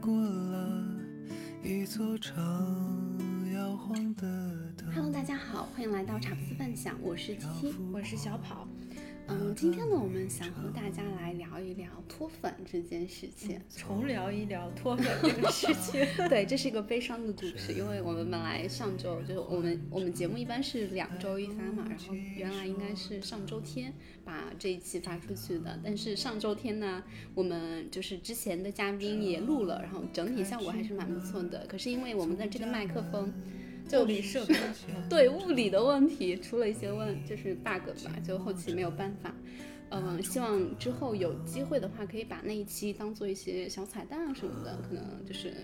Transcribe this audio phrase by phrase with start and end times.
[0.00, 0.84] 过了
[1.62, 4.22] 一座城摇晃的
[4.76, 4.92] 灯。
[4.94, 7.74] Hello，大家好，欢迎来到茶不思饭想，我是七七。
[7.92, 8.66] 我是小跑。
[9.30, 13.60] 嗯，今天呢，我们想和大家来聊一聊脱粉这件事情。
[13.76, 16.00] 重聊一聊脱粉这个事情。
[16.30, 23.92] 对，这是一个悲伤的故事，因为我们本来上周就是我们我们节目一般是两周一发嘛，然后原来应该是上周天
[24.24, 33.30] 把这一期发出去的，但是上周天呢，我们就是之前的嘉宾也录了，然后整体效果还是蛮不错的，可是因为我们的这个麦克风。
[33.88, 34.54] 就物理设备
[35.08, 39.34] 对物理的问题出了一些问，就是 bug 吧，就后期没有办法。
[39.90, 45.54] 嗯，希望之后有机会的话，可以把那一期当做一些小彩蛋啊什么的，可能就是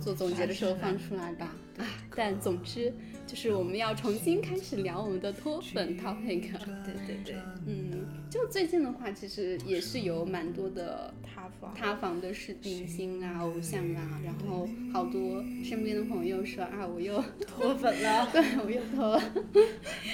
[0.00, 1.54] 做总结的时候放出来吧。
[1.76, 1.84] 啊，
[2.16, 2.92] 但总之
[3.26, 6.42] 就是我们要重新开始聊我们的脱粉 topic。
[6.84, 7.34] 对对对，
[7.66, 18.28] 嗯，就最近的话，其实也是有蛮多的塌房塌房的是明星啊、偶像啊，然后好多身边的朋友说啊，我又脱粉了。
[18.32, 19.22] 对，我又脱了。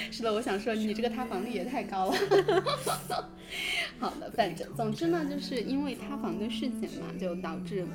[0.09, 2.17] 是的，我想说你这个塌房率也太高了。
[3.99, 7.85] 好的，反正总之呢，就是因为塌房的事情嘛，就导致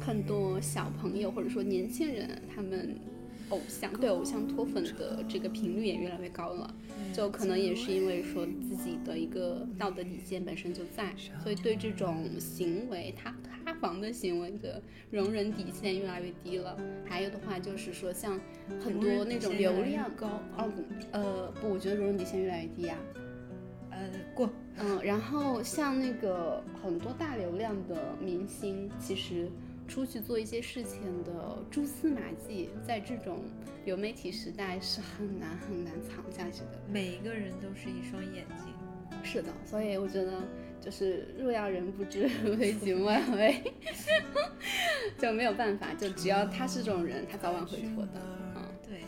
[0.00, 2.94] 很多小朋友或者说年轻人他们。
[3.50, 6.74] 偶像对偶像脱粉的这个频率也越来越高了，
[7.12, 16.76] 就可能也是因为说自己的一个道德底线本身就在，所以对这种行为他塌房的行为的容忍底线越来越低了。
[17.06, 18.40] 还有的话就是说，像
[18.82, 20.72] 很多那种流量高哦，
[21.12, 22.98] 呃不，我觉得容忍底线越来越低啊。
[23.90, 24.50] 呃，过。
[24.76, 29.50] 嗯，然后像那个很多大流量的明星，其实。
[29.86, 33.44] 出去做一些事情的蛛丝马迹，在这种
[33.84, 36.80] 流媒体时代是很难很难藏下去的。
[36.88, 38.72] 每一个人都是一双眼睛。
[39.22, 40.42] 是的，所以我觉得
[40.80, 43.62] 就是若要人不知， 为己莫 为，
[45.18, 45.94] 就没有办法。
[45.94, 48.20] 就只要他是这种人，他早晚会脱的。
[48.56, 49.00] 嗯，对，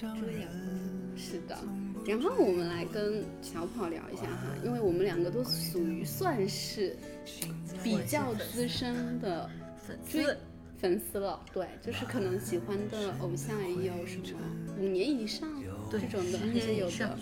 [0.00, 0.48] 遮掩
[1.12, 1.58] 不是的。
[2.06, 6.96] 然后我们来跟小跑聊一下哈，因为我们两个都属于算是
[7.82, 9.50] 比较资深的。
[9.86, 10.36] 粉丝
[10.78, 14.38] 粉丝了，对，就是可能喜欢的偶像也有什么
[14.78, 15.46] 五年以上
[15.90, 17.18] 这种的，还是有的。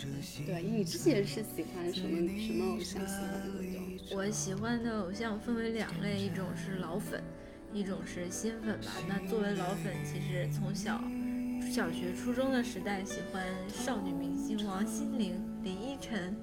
[0.47, 4.17] 对，你之前是喜欢什么什么偶像喜欢的那种？
[4.17, 7.21] 我喜欢的偶像分为两类，一种是老粉，
[7.73, 8.93] 一种是新粉吧。
[9.09, 11.03] 那作为老粉，其实从小
[11.75, 16.37] 小学、初中的时代喜欢少女明星王心凌、林依晨，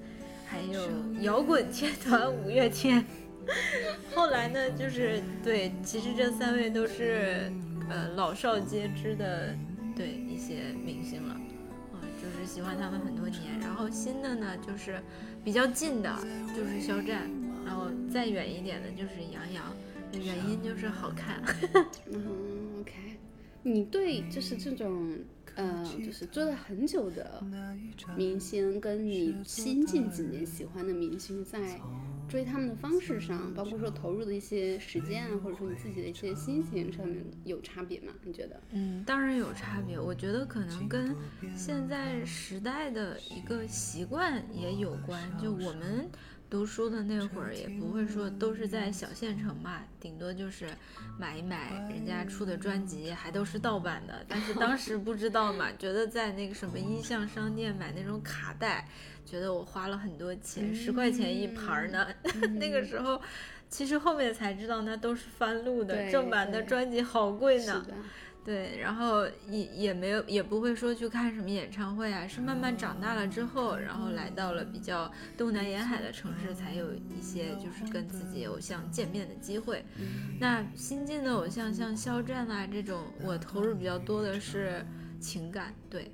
[0.46, 0.90] 还有
[1.22, 3.02] 摇滚天团五月天。
[4.14, 7.50] 后来呢，就是对，其实这三位都是
[7.88, 9.54] 呃老少皆知的
[9.94, 11.36] 对一些明星了，
[11.94, 13.58] 嗯、就是喜欢他们很多年。
[13.60, 15.00] 然后新的呢，就是
[15.44, 16.12] 比较近的，
[16.56, 17.30] 就是肖战，
[17.64, 19.74] 然后再远一点的就是杨洋，
[20.12, 21.42] 原因就是好看。
[22.10, 22.92] 嗯，OK，
[23.62, 25.18] 你对就是这种。
[25.56, 27.42] 呃，就是追了很久的
[28.16, 31.80] 明星，跟你新近几年喜欢的明星，在
[32.28, 38.12] 追他们的方式上，包括说投入的一些时间啊，或者说你自己的一些心情上面有差别吗？
[38.22, 38.60] 你觉得？
[38.72, 39.98] 嗯，当然有差别。
[39.98, 41.14] 我觉得可能跟
[41.56, 45.22] 现在时代的一个习惯也有关。
[45.40, 46.10] 就我们
[46.56, 50.66] 读书的那会儿，也不会说都是在小县城嘛，顶多就是
[51.18, 54.24] 买一买人家出的专辑，还都是盗版的。
[54.26, 55.52] 但是当时不知道。
[55.52, 58.88] 嘛，觉得在那个什么音像商店买那种卡带，
[59.24, 62.08] 觉得我花了很多钱，十、嗯、块钱一盘呢。
[62.22, 63.20] 嗯、 那个时候，
[63.68, 67.86] 其实后面才知道那都是翻录的，正版的专辑好贵呢。
[68.46, 79.84] 对，然后也也没有，也不会说去看什么演唱会啊，是慢慢长大了之后，然后来到了比较东南沿海的城市，才有一些就是跟自己偶像见面的机会。
[80.38, 84.86] 那新晋的偶像像肖战啊这种，我投入比较多的是。
[85.18, 86.12] 情感对，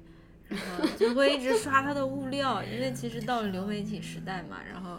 [0.49, 4.99] 然后就会一直刷他的物料，因为其实到了流媒体时代嘛，然后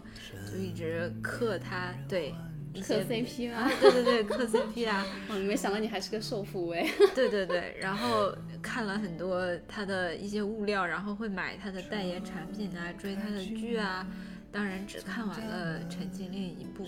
[0.52, 2.36] 就一直磕他，对，
[2.82, 14.06] 磕 CP 吗， 对对对，磕 CP 啊， 我没想到你还是个瘦腹哎，对 对对，然后看了很多他的一些物料，然后会买他的代言产品啊，追他的剧啊，
[14.52, 16.86] 当然只看完了陈情令一部。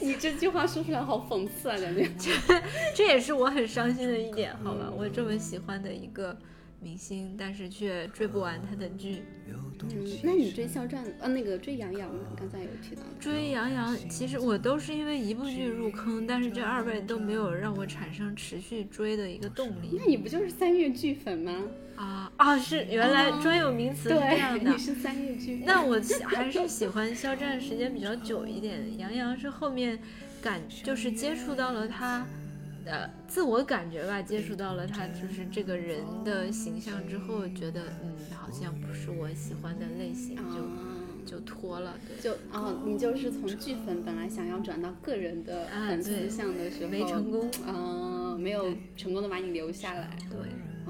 [0.00, 2.32] 你这句话说出来好讽刺啊，感觉。
[2.94, 4.90] 这也是我很伤心的一点，好吧？
[4.94, 6.36] 我这么喜欢的一个
[6.80, 9.22] 明星，但是却追不完他的剧。
[9.48, 11.28] 嗯，那你追肖战啊？
[11.28, 13.02] 那个追杨洋，刚才有提到。
[13.18, 19.98] 追杨洋，其实我都是因为一部剧入坑，但是这二位都没有让我产生持续追的一个动力。
[19.98, 21.62] 那你不就是三月剧粉吗？
[21.96, 24.70] 啊啊，是原来专有名词是这样的。
[24.72, 25.64] 你是三月剧粉。
[25.66, 29.98] 那我还是喜欢肖战时间比较久一点，杨洋是后面
[30.42, 32.26] 感就是接触到了他，
[32.86, 47.50] 呃，自我感觉吧，接触到了他就是这个人的形象之后，觉得嗯，好像不是我喜欢的类型，就啊就脱了，对，就哦，你就是从剧粉本来想要转到个人的啊粉丝对向的时候，没成功。
[47.66, 50.10] 嗯，没有成功的把你留下来。
[50.30, 50.38] 对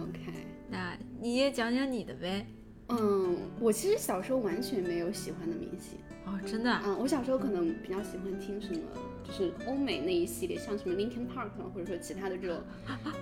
[0.03, 0.33] ，OK，
[0.69, 2.45] 那你也讲讲你的呗。
[2.89, 5.99] 嗯，我其实小时候完全没有喜欢的明星。
[6.27, 8.81] 哦，真的啊，嗯，我小时候可能比较喜欢听什么，
[9.27, 12.61] 就是欧美那一系列，像什么 Linkin Park 啊或者说其他的这种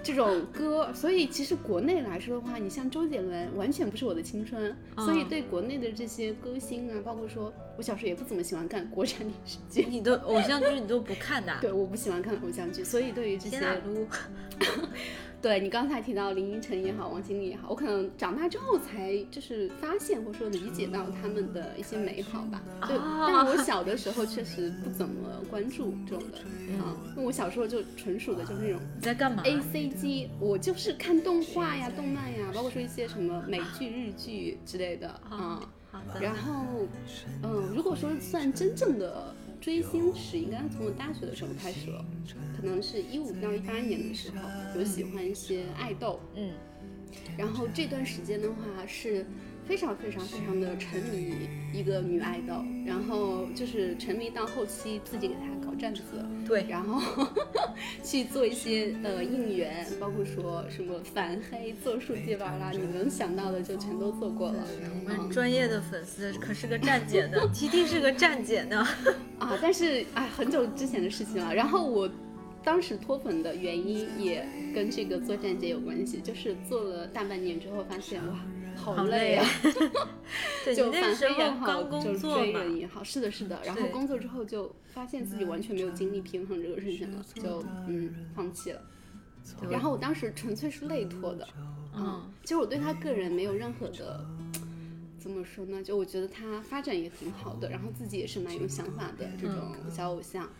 [0.02, 0.92] 这种歌。
[0.92, 4.76] 所以其实国内来说的话，你像周杰伦，完全不是我的青春。
[4.96, 9.86] 所以嗯对国内的这些歌星啊，包括说我小时候也不怎么喜欢看国产电视剧。
[9.90, 11.58] 你的偶像剧你都不看的啊？
[11.60, 14.06] 对，我不喜欢看偶像剧，所以对于这些，撸，
[15.42, 22.62] 对你刚才提到林依晨也好，王心凌也好，我可能长大之后才就是发现或者说理解到他们的一些美好吧。
[22.88, 26.38] 就，啊但我小的时候确实不怎么关注这种的，
[26.78, 35.60] 啊，那我小时候就纯属的就是那种你在干嘛？A C G，我就是看动画呀、动漫呀，包括说一些什么美剧、日剧之类的啊。
[35.90, 36.86] 好的，然后，
[37.42, 42.04] 嗯，如果说算真正的追星史，应该从我大学的时候开始了，
[42.56, 44.36] 可能是一五到一八年的时候，
[44.76, 46.50] 有喜欢一些爱豆，嗯，
[47.38, 49.24] 然后这段时间的话是
[49.64, 56.02] 非常非常非常的沉迷一个女爱豆，然后就是沉迷到后期自己给她搞站子，
[56.44, 57.24] 对，然后
[58.02, 64.64] 去做一些呃应援，包括说什么反黑、做数据板啦，你能想到的就全都做过了。
[65.06, 68.84] 我们专业的粉丝可是个站姐呢，T T 是个站姐呢。
[69.46, 71.54] 啊，但是哎，很久之前的事情了。
[71.54, 72.08] 然后我
[72.64, 78.38] 当时脱粉的原因也跟这个做站姐有关系，就是做了大半年之后，发现哇，
[78.76, 79.44] 好好累啊！
[80.74, 83.58] 就反黑也好，刚就工作嘛，追人也好，是的，是的。
[83.64, 88.80] 然后工作之后就发现自己完全没有精力平衡这个事情了，就嗯放弃了。
[89.68, 91.48] 然后我当时纯粹是累脱的，
[91.96, 94.24] 嗯，其实我对他个人没有任何的，
[95.22, 95.82] 怎么说呢？
[95.82, 100.50] 就我觉得他发展也挺好的，然后自己也是蛮有想法的这种小偶像。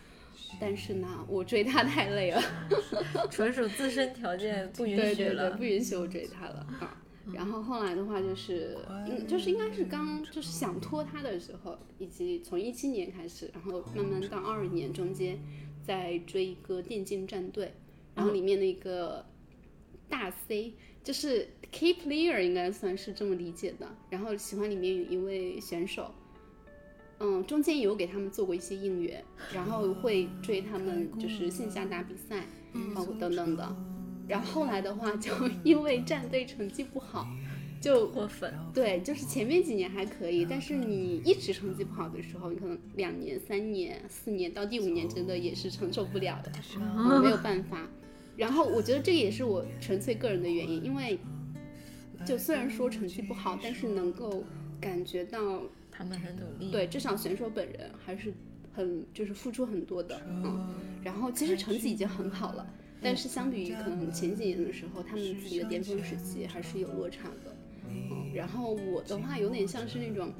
[0.60, 2.40] 但是呢，我追他太累了，
[3.30, 5.64] 纯属自身条件不允许对对对，了不。
[5.64, 6.98] 允许我追他了啊。
[7.32, 8.76] 然后后来的话就是，
[9.06, 15.38] 应就是应该是刚就是想拖他的时候，以及从一七年开始，然后慢慢到二二年中间，
[15.84, 17.74] 在追一个电竞战队，
[18.14, 19.24] 然后里面的一个
[20.08, 26.12] 大 C 就是 key player 应该算是这么理解的，然后喜欢里面有一位选手。
[27.24, 29.22] 嗯，中间有给他们做过一些应援，
[29.54, 32.44] 然后会追他们，就是线下打比赛，
[32.94, 33.76] 包括等等的。
[34.26, 35.30] 然后后来的话，就
[35.62, 37.28] 因为战队成绩不好，
[37.80, 46.50] 就过分，对，就是前面几年还可以，但是你一直成绩不好的时候，你可能两年、三年、四年到第五年，真的也是承受不了的，
[46.80, 47.88] 嗯、没有办法。
[48.36, 51.18] 然后我觉得这个也是我纯粹个人的原因，因为
[52.24, 54.44] 就虽然说成绩不好，但是能够
[54.80, 56.70] 感觉到，他们很努力。
[56.70, 58.32] 对，至少选手本人还是
[58.72, 60.74] 很就是付出很多的，嗯。
[61.02, 62.66] 然后其实成绩已经很好了。
[63.04, 67.56] 但是相比于可能前几年的时候，他们自己的巅峰时期还是有落差的。
[67.88, 70.32] 嗯，然后我的话有点像是那种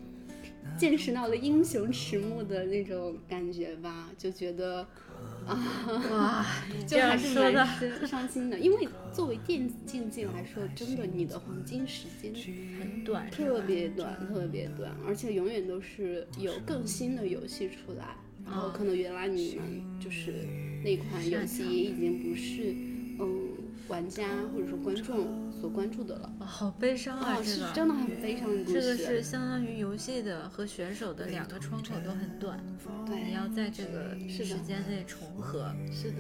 [0.78, 5.11] 见识到了英雄迟暮的那种感觉吧，就觉得啊，
[5.46, 6.46] 哇，
[6.86, 8.58] 就还是说的蛮伤伤心的。
[8.58, 12.32] 因为作为电子竞技来说，真的你的黄金时间
[12.78, 20.46] 很短，特别短，特别短，而且永远都是有更新的游戏出来，然后可能原来你们就是。
[20.84, 22.74] 那款游戏也已经不是
[23.20, 23.51] 嗯
[23.88, 26.32] 玩家或者说观众所关注的了。
[26.40, 27.36] 哦、好悲伤啊！
[27.36, 28.74] 哦，这个是真的很悲伤的故事。
[28.74, 32.58] 这个是相当于游戏的和选手的两个窗口都很短，
[33.06, 35.74] 对，你要在这个时间内重合。
[35.92, 36.18] 是的，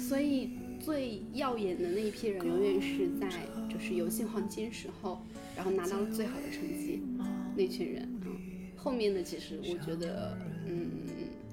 [0.00, 3.28] 所以最耀眼的那一批人，永远是在
[3.72, 5.22] 就是游戏黄金时候，
[5.56, 7.02] 然后拿到了最好的成绩。
[7.18, 7.24] 哦，
[7.56, 8.36] 那群人，嗯，
[8.76, 10.90] 后面的其实我觉得，嗯，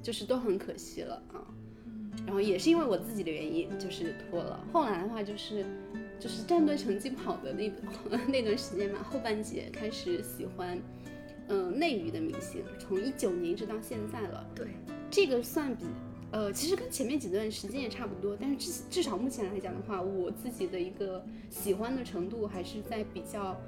[0.01, 1.40] 就是都很可惜了啊。
[2.25, 4.60] 然后也是因为我自己的原因，就是拖了。
[4.72, 5.66] 后来的话就是，
[6.20, 7.72] 就是战队成绩不好的那
[8.28, 10.78] 那段时间嘛，后半截开始喜欢，
[11.48, 14.46] 嗯、呃，内娱的明星，从一九年一直到现在了。
[14.56, 14.68] 对，
[15.10, 15.86] 这个算比，
[16.32, 23.60] 呃，其实跟前面几段时间也差不多，但是至至少目前来讲的话，我自己的一个喜欢的程度还是在比较，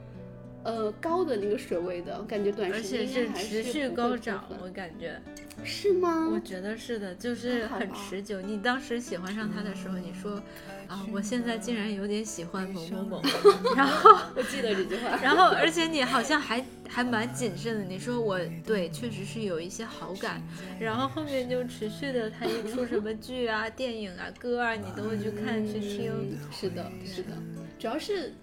[0.64, 5.20] 呃高的那个水位的，感觉短而时间且是持续高涨，我感觉。
[5.64, 6.30] 是吗？
[6.34, 8.42] 我觉得是的，就是很持久。
[8.42, 10.42] 你当时喜欢上他的时候，你说
[10.88, 13.22] 啊，我现在竟然有点喜欢某某某，
[13.76, 15.16] 然后 我记得这句话。
[15.22, 20.42] 然后而且你好像还还蛮谨慎的，你说我对确实是有一些好感，
[20.80, 26.12] 然后后面就持续的，他一出什么剧啊、电影啊、歌啊，你都会去看去听。
[26.12, 27.30] 嗯是的，是的，
[27.78, 28.34] 主要是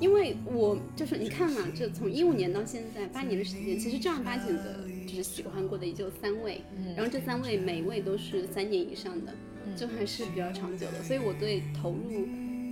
[0.00, 9.34] 因为我就是你看嘛，这从一五年到现在八年的时间，其实正儿八经的，就是喜欢过的也就三位，嗯然后这三位每位都是三年以上的，
[9.76, 12.26] 就还是比较长久的，所以我对投入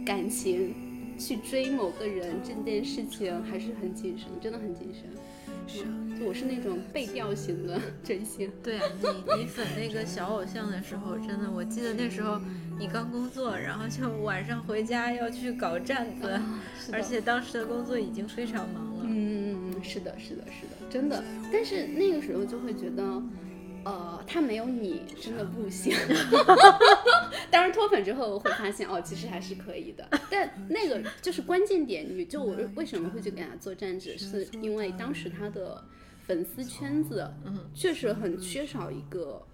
[0.05, 0.73] 感情
[1.19, 5.11] 去追某个人这件事情还是很谨慎，真的很谨慎。
[5.85, 8.85] 嗯，就我是那种被调型的 真心，对啊，
[9.37, 12.41] 你 你粉那个小偶像的时候，真的，我记得那时候
[12.79, 16.41] 你刚工作，然后就晚上回家要去搞站子，
[16.93, 19.05] 而且当时的工作已经非常忙了。
[19.05, 21.23] 嗯嗯嗯，是的，是的，是的，真的。
[21.53, 23.03] 但是那个时候就会觉得，
[23.87, 25.95] 呃，他没有你真的不行。
[27.53, 30.05] 当然脱粉之后会发现，哦，其实还是可以的。
[30.29, 35.85] 但那个就是关键点，你就我为什么会去给他做站子，是因为当时他的
[36.27, 39.47] 粉丝圈子，嗯，确实很缺少一个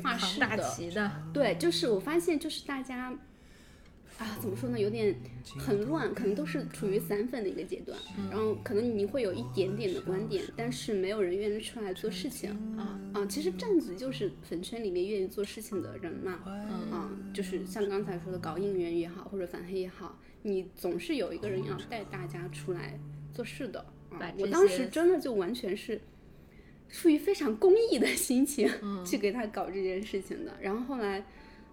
[0.00, 0.70] 画师大室的。
[0.70, 3.12] 旗的，对，就是我发现，就是大家
[4.18, 5.14] 啊，怎么说呢，有点
[5.58, 7.98] 很乱，可能都是处于散粉的一个阶段，
[8.30, 13.26] 然后可能你会有一点点的观点，但是没有人愿意出来做事情啊啊。
[13.26, 22.98] 其实站子就是粉圈里面愿意做事情的人嘛，嗯啊，就是像刚才说的搞应援也好，或者反黑也好，你总是有一个人要带大家出来
[23.32, 23.80] 做事的。
[23.80, 26.00] 啊我当时真的就完全是
[26.88, 30.54] 出于非常公益的心情、嗯去给他搞这件事情的。
[30.58, 31.22] 然后后来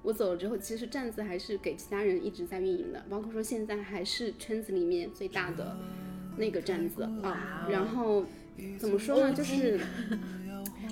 [0.04, 5.76] 我走了之后，其实站子还是给其他人一直在运营的，包括说现在还是圈子里面最大的
[6.38, 7.72] 那个站子啊哦。
[7.72, 8.24] 然后
[8.78, 9.80] 怎么说呢，就是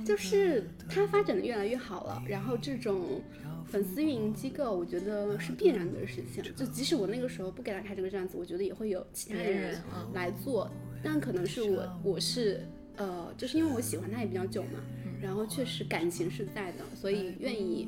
[0.03, 3.21] 就是它发展的越来越好了，然后这种。
[3.67, 6.43] 粉丝运营机构，我觉得是必然的事情。
[6.57, 9.81] 就即使我那个时候不给他开这个站子，我觉得也会有其他别人
[10.13, 10.69] 来做。
[11.01, 14.83] 但可能是我，我是呃，就是因为我喜欢他也比较久嘛，
[15.21, 17.87] 然后确实感情是在的，所以愿意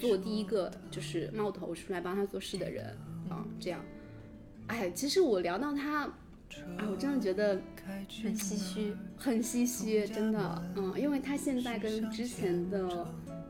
[0.00, 2.86] 做第一个就是冒头出来帮他做事的人
[3.28, 3.84] 啊，这样。
[4.68, 7.60] 哎，其实我聊到他，啊，我真的觉得
[8.22, 8.94] 很唏嘘。
[9.16, 13.06] 很唏嘘，真的，嗯，因为他现在跟之前的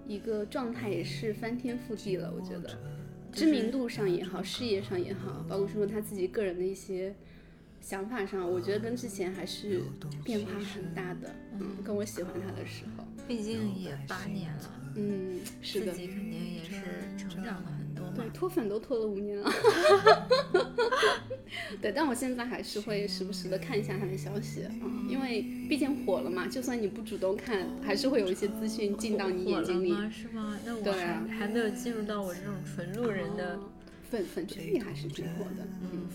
[0.07, 2.76] 一个状态也是翻天覆地了，我觉得，
[3.30, 7.14] 知名度上也好，事业上也好，包括说他自己个人的一些
[7.80, 9.82] 想法上，我觉得跟之前还是
[10.25, 16.75] 变化很大的，嗯，跟我喜欢他的时候，毕竟也八年了，嗯，是的，自己肯定也是
[17.18, 18.28] 成长了很多嘛对，。
[18.32, 19.50] 脱粉都脱了五年了。
[21.80, 24.64] 对，但我现在还是会时不时的看一下他的消息
[25.08, 30.10] 因为毕竟火了嘛，就算你不主动看，还是会有一些资讯进到你眼睛里火。
[30.10, 30.58] 是吗？
[30.64, 33.56] 那我还、对啊还没有进入到我这种纯路人的。
[33.56, 33.60] 哦
[34.10, 35.64] 粉粉圈里还是挺火的。
[35.82, 36.08] 嗯，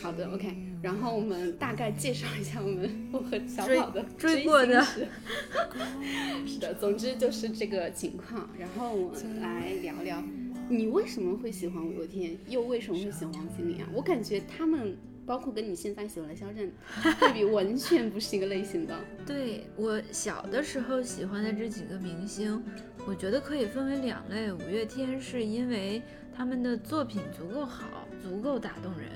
[0.00, 0.56] 好的，OK。
[0.82, 8.48] 然后我们大概介绍一下我们 我和小追跑的追过的追星史 是的，总之就是这个情况。
[8.58, 10.22] 然后我们来聊聊，
[10.68, 13.88] 你为什么会喜欢五月天，又为什么会喜欢王心凌啊？
[13.92, 14.96] 我感觉他们。
[15.24, 16.68] 包括跟你现在喜欢的肖战
[17.20, 18.98] 对比，完全不是一个类型的。
[19.24, 22.60] 对我小的时候喜欢的这几个明星，
[23.06, 24.52] 我觉得可以分为两类。
[24.52, 26.02] 五月天是因为
[26.36, 29.10] 他们的作品足够好，足够打动人。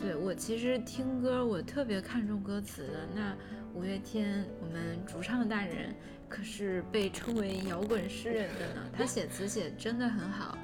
[0.00, 3.06] 对我其实听歌，我特别看重歌词的。
[3.14, 3.36] 那
[3.74, 5.94] 五月天，我们主唱大人
[6.26, 8.80] 可是被称为摇滚诗人的呢。
[8.96, 10.56] 他写词写真的很好，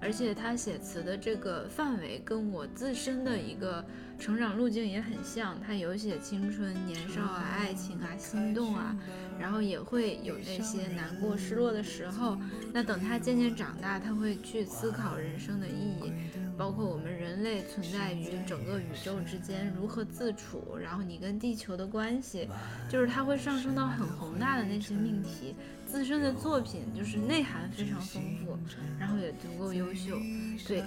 [0.00, 3.84] 而且他写词的这个范围跟我自身的一个
[4.18, 5.60] 成长路径也很像。
[5.60, 8.96] 他有写青春、年少啊、爱情啊、心动啊，
[9.38, 12.38] 然后也会有那些难过、失落的时候。
[12.72, 16.12] 那等他渐渐长大，他会去思考人生的意义。
[16.56, 22.48] 包括我们人类存在于整个宇宙之间如何自处，然后你跟地球的关系，
[22.88, 25.54] 就是他会上升到很宏大的那些命题。
[25.90, 28.58] 自身的作品就是内涵非常丰富，
[29.00, 30.18] 然后也足够优秀，
[30.66, 30.84] 对，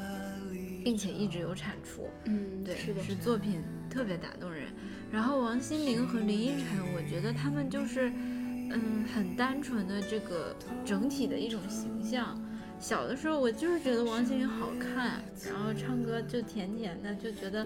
[0.83, 4.67] 并且一直有产出，嗯，对，是的，是作品特别打动人。
[5.11, 10.55] 然后王心凌和林依晨，我觉得他们就是，嗯，很单纯的这个
[10.85, 12.39] 整体的一种形象。
[12.79, 17.65] 小的时候，我就是觉得王心凌好看，然后唱歌就甜甜的，就觉得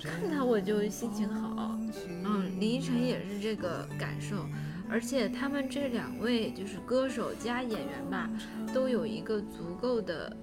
[0.00, 1.76] 看她我就心情好。
[2.24, 4.46] 嗯，林依晨也是这个感受，
[4.88, 8.30] 而且他们这两位就是歌手加演员吧，
[8.72, 10.36] 都有一个足够的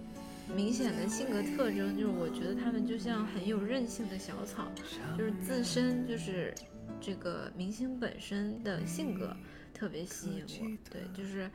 [0.55, 4.71] 明显的性格特征，就是我觉得他们就像很有韧性的小草，
[5.17, 6.53] 就是自身就是
[6.99, 9.35] 这个明星本身的性格
[9.73, 10.89] 特别吸引我。
[10.91, 11.49] 对，就是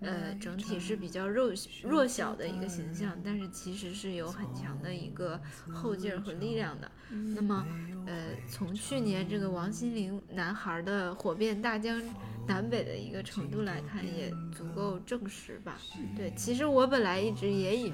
[0.00, 1.52] 呃整体是比较弱
[1.82, 5.40] 弱小的一个形象，但是其实是有很强的一个
[5.72, 6.90] 后劲儿和力量的。
[7.34, 7.66] 那么
[8.06, 12.02] 呃从去年这个王心凌男孩的火遍大江。
[12.48, 15.76] 南北的一个程度来看，也足够证实吧。
[16.16, 17.92] 对，其实我本来一直也以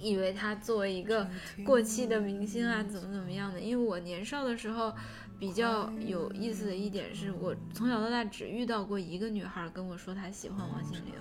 [0.00, 1.30] 以为他作为一个
[1.64, 3.60] 过气的明星啊，怎么怎么样的。
[3.60, 4.92] 因为我年少的时候，
[5.38, 11.14] 比较有意思的一点是我从小到大只遇到过一个女孩跟我说她喜欢王心凌。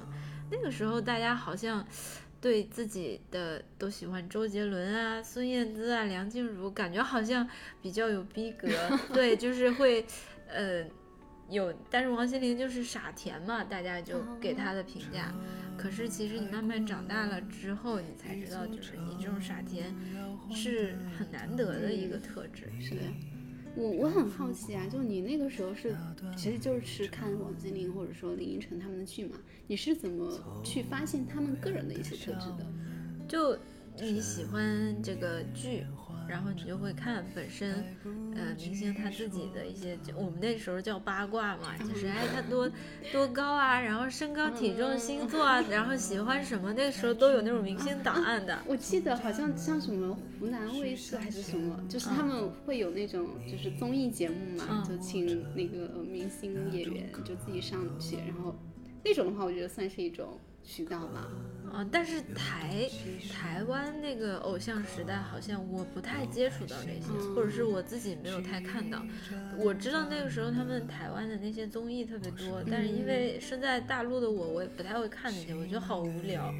[0.49, 1.85] 那个时候大家好像
[2.41, 7.47] 对自己的都喜欢周杰伦啊、孙燕姿啊、梁静茹，感觉好像
[7.81, 8.67] 比较有逼格。
[9.13, 10.05] 对，就是会
[10.47, 10.85] 呃。
[11.49, 15.33] 有，但是王心凌就是傻甜嘛，大家就给她的评价。
[15.77, 19.95] 可是其实你慢慢长大了之后，你才知道，就是你这种傻甜
[20.53, 22.69] 是很难得的一个特质。
[22.81, 23.01] 是的，
[23.77, 25.95] 我我很好奇啊，就你那个时候是，
[26.35, 32.65] 其实就是看王心凌或者说林依晨他们的剧嘛，你是怎么去发现他们个人的一些特质的？
[33.27, 33.57] 就
[33.99, 35.85] 你喜欢这个剧。
[36.29, 37.83] 然后你就会看本身，
[38.35, 42.69] 呃，明星他自己的一些，就我们那时候叫八卦嘛，就是哎他多
[43.11, 48.59] 多高啊，然后身高体重星座啊，然后喜欢什么，那个时候都有那种明星档案的。
[48.65, 58.55] 我记得好像像什么湖南卫视还是什么，就是他们会有那种就是综艺节目嘛，就请那个明星演员就自己上去，然后
[59.03, 61.25] 那种的话，我觉得算是一种渠道吧。
[61.71, 62.89] 啊，但是台
[63.31, 69.01] 台湾那个偶像时代，好像我不太接触到这些，或者是我自己没有太看到。
[69.57, 76.53] 我知道那个时候他们台湾的那些综艺特别多，但是因为身在大陆的我，我也不太会看那些，我觉得好无聊。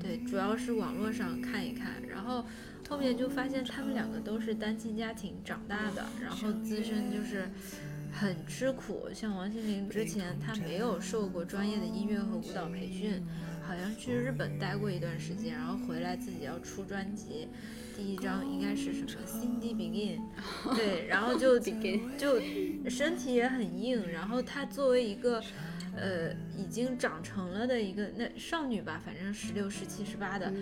[0.00, 2.44] 对，主要是网络上看一看，然后
[2.88, 7.50] 后面就发现他们两个都是单亲家庭长大的，然后自身就是
[8.18, 9.08] 很吃苦。
[9.14, 13.22] 像王心凌之前，她没有受过专业的音乐和舞蹈培训。
[13.66, 17.48] 好像去日本待过一段时间，然后回来自己要出专辑，
[17.96, 20.20] 第一张应该是什么《Cindy Begin
[20.76, 22.40] 》，对，然后就就
[22.88, 25.42] 身体也很硬，然后她作为一个
[25.96, 30.52] 呃已经长成了的一个那少女吧，反正十六、十七、十八的，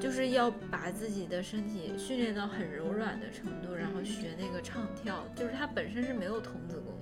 [0.00, 6.94] 就是要把自己的身体训练到很柔软的程度，然后学那个唱跳，就是她本身是没有童子功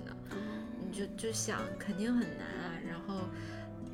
[0.91, 3.21] 你就就想肯定很难啊，然后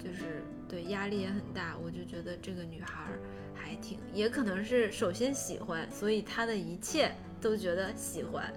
[0.04, 0.42] 就是。
[0.70, 3.06] 对，压力也很大，我就觉得这个女孩
[3.56, 8.52] 还挺，也可能是首先喜欢，所以她的一切都觉得喜欢，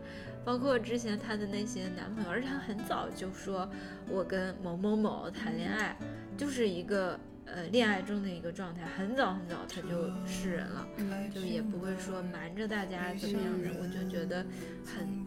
[0.45, 3.71] 包括之前她的那些男朋友，而且她很早就说，
[4.09, 5.97] 我跟某某某谈恋爱，
[6.37, 10.85] 就是一个呃恋爱中的一个状态，很早很早她就示人了，
[11.33, 14.45] 就也不会说瞒着大家怎么样的，我就觉得
[14.85, 15.25] 很，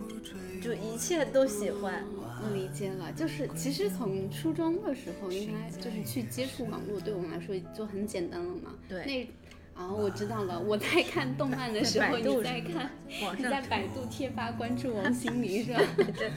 [0.61, 2.03] 就一切都喜欢。
[2.43, 8.75] 我理解了，就是其实从初中的时候，应该就是去接触网络，对我们来说就很简单了嘛。
[8.89, 9.05] 对。
[9.05, 10.59] 那啊，我知道了。
[10.59, 12.91] 我在看动漫的时候，你在看，
[13.35, 15.81] 你在百度贴吧关注王心凌 是吧？
[15.97, 16.31] 对。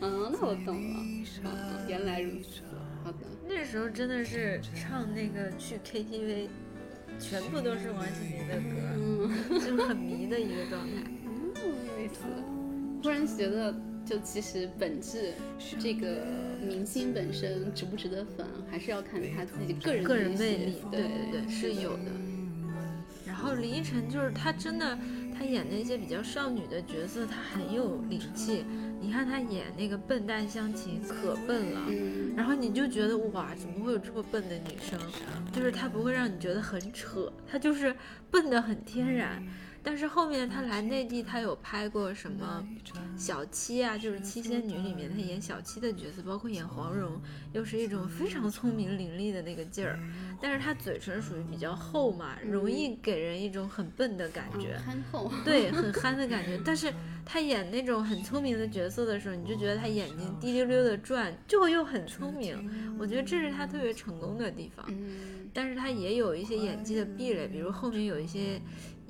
[0.00, 1.00] 嗯，那我懂了。
[1.42, 2.60] 嗯，原来如此。
[3.02, 3.18] 好的。
[3.48, 6.48] 那时候真的是唱那个去 KTV，
[7.18, 11.02] 全部都是王心凌的歌，嗯，就很迷的一个状态。
[11.24, 11.50] 嗯，
[11.96, 12.20] 有意思。
[13.02, 13.74] 忽然觉得。
[14.04, 15.32] 就其实本质，
[15.78, 16.26] 这个
[16.60, 20.76] 明星本身值不值得粉，还是要看他自己个人个人魅力。
[20.90, 22.10] 对对对，是有的。
[23.26, 24.98] 然后林依晨就是她真的，
[25.36, 28.64] 她演那些比较少女的角色，她很有灵气。
[29.00, 31.80] 你看她演那个笨蛋湘琴，可笨了。
[32.36, 34.98] 然后你就觉得哇，怎么会有这么笨的女生？
[35.52, 37.94] 就是她不会让你觉得很扯，她就是
[38.30, 39.42] 笨的很天然。
[39.84, 42.64] 但是后面他来内地，他有拍过什么
[43.16, 47.20] 小七啊，就是七仙女里面他演小七的角色，包括演黄蓉，
[47.52, 49.98] 又是一种非常聪明伶俐的那个劲儿。
[50.40, 56.60] 但是他嘴唇属于比较厚嘛，容易给人一种很笨的感觉，憨厚，对，很憨的感觉。
[56.64, 56.92] 但是
[57.24, 62.96] 他演那种很聪明的角色的时候，你就觉得他眼睛滴溜溜的转，就又很聪明。
[62.98, 64.86] 我觉得这是他特别成功的地方。
[65.52, 68.60] 但是他也有一些演技的壁垒，比如后面有一些。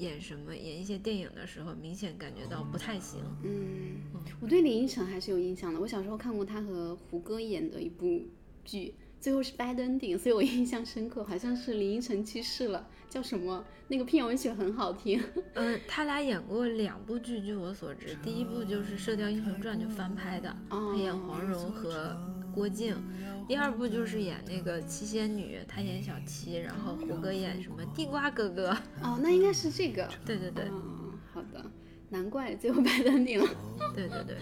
[0.03, 3.21] 演什么演一些电影的时候，明显感觉到不太行。
[3.45, 4.03] 嗯，
[4.41, 5.79] 我对林依晨还是有印象的。
[5.79, 8.21] 我小时候看过她和胡歌演的一部
[8.65, 11.23] 剧，最后是 bad ending，所以我印象深刻。
[11.23, 13.63] 好像是林依晨去世了，叫什么？
[13.89, 15.23] 那个片尾曲很好听。
[15.53, 22.17] 嗯， 他俩演过两部剧，据我所知，第一部就是《射雕英雄传》就翻拍的，他演黄蓉和
[22.55, 22.97] 郭靖，
[23.47, 28.71] 第二部就是演那个七仙女，他演小七，然后胡歌演什么地瓜哥哥。
[29.03, 30.09] 哦，那应该是这个。
[30.25, 31.63] 对对对，嗯，好的，
[32.13, 33.49] 难怪最后白登顶了。
[33.97, 34.37] 对对对。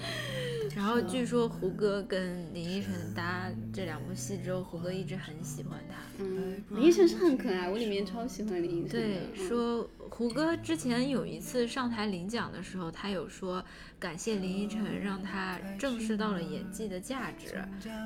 [0.76, 5.96] 然后据说胡歌跟林依晨搭这两部戏之后，胡歌一直很喜欢他。
[6.18, 9.08] 嗯，林依晨是很可爱，我里面超喜欢林依晨的。
[9.34, 13.64] 对，说胡歌之前有一次上台领奖的时候，他有说
[13.98, 17.56] 感谢林依晨，让他正视到了演技的价值。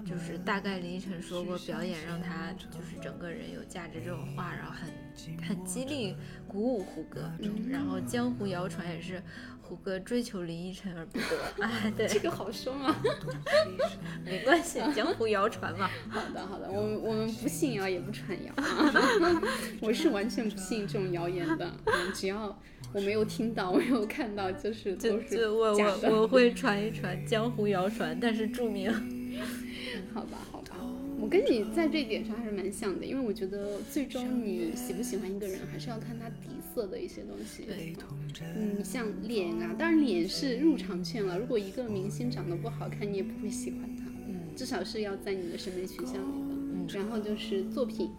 [0.06, 6.16] 就是大概林依晨说过，表演让他就是整个人有价值这种话，然后很很激励
[6.48, 7.30] 鼓舞胡歌。
[7.40, 9.22] 嗯然后江湖谣传也是。
[9.66, 11.24] 胡歌追求林依晨而不得，
[11.64, 12.94] 哎，对，这个好凶啊！
[14.24, 15.90] 没关系，江湖谣传嘛。
[16.10, 18.52] 好的，好的，我们我们不信谣也不传谣，
[19.80, 21.72] 我是完全不信这种谣言的。
[22.14, 22.56] 只要
[22.92, 28.92] 我没有听到，我没有看到，就是都是我我我会传一传江湖谣传，但是注明。
[30.12, 30.63] 好吧，好吧。
[31.24, 37.62] 我跟你在这一点上还是蛮像的，因为我觉得最终你喜不喜欢一个人，还是要看他底色的一些东西。
[37.62, 37.96] 对，
[38.54, 41.38] 嗯，像脸啊，当然脸是入场券了。
[41.38, 44.04] 如果一个明星长得不好看，你也不会喜欢他。
[44.28, 46.54] 嗯，至少是要在你的审美取向里的。
[46.74, 48.10] 嗯，然后就是作品。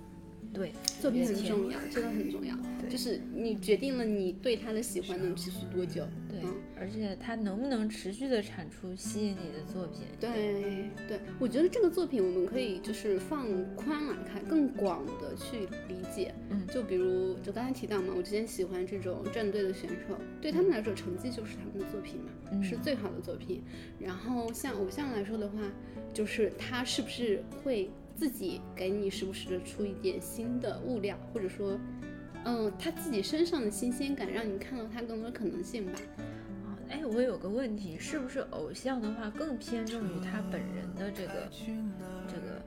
[0.55, 2.55] 对，作品很重要，真的很重要。
[2.89, 6.07] 就是你决定了你对他的喜欢能持续多久。
[6.29, 6.39] 对，
[6.79, 10.01] 而且他能不能持续的产出吸引你的作品。
[10.19, 16.33] 对对，我觉得这个作品我们可以就是放宽来看，更广的去理解。
[16.49, 23.63] 嗯，就比如就刚才提到嘛，我之前喜欢这种战队的选手，对他们来说成绩就是他们的作品嘛，是最好的作品。
[23.99, 25.57] 然后像偶像来说的话，
[26.13, 27.89] 就是他是不是会。
[28.17, 31.78] 自己给你时不时的出一点新的物料，或者说，
[32.45, 35.91] 嗯，他自己身上的新鲜感，让你看到他更多可能性吧。
[36.65, 41.49] 啊，哎，我有个问题，是不是偶像的话更偏重于他本人的这个
[42.28, 42.62] 这个？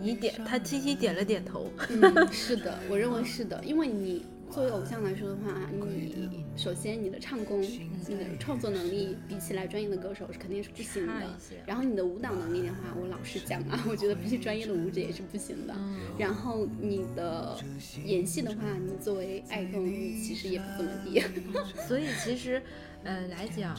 [0.00, 1.70] 你点，他 T T 点了点头。
[1.90, 4.24] 嗯，是的，我认为是的，因为你。
[4.52, 11.34] 作为偶像来说的话，你首先你的唱功、你的创作能力比起来专业的歌手是肯定是不行的。
[11.64, 15.74] 然后你的舞蹈能力的话，我老实讲啊，我觉得比起专业的舞者也是不行的。
[16.18, 17.56] 然后你的
[18.04, 21.22] 演戏的话，你作为爱豆，你其实也不怎么地。
[21.88, 22.62] 所以其实，
[23.04, 23.74] 呃，来讲，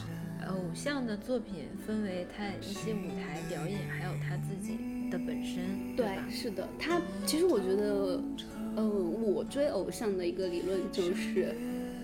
[0.48, 4.76] 偶像的作品分为他一些舞台表演，还有他自己
[5.08, 5.94] 的本身。
[5.94, 8.20] 对，是的，他其实我觉得。
[8.76, 11.54] 嗯，我追偶像的一个理论就是，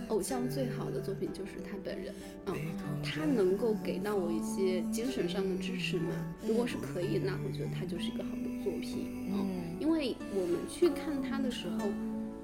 [0.09, 2.15] 偶像最好的作品就是他本人。
[2.47, 2.55] 嗯，
[3.03, 6.11] 他能够给到我一些精神上的支持嘛？
[6.47, 9.07] 如果是可以，那我觉得他就是一个好的作品。
[9.31, 11.87] 嗯，因为我们去看他的时候，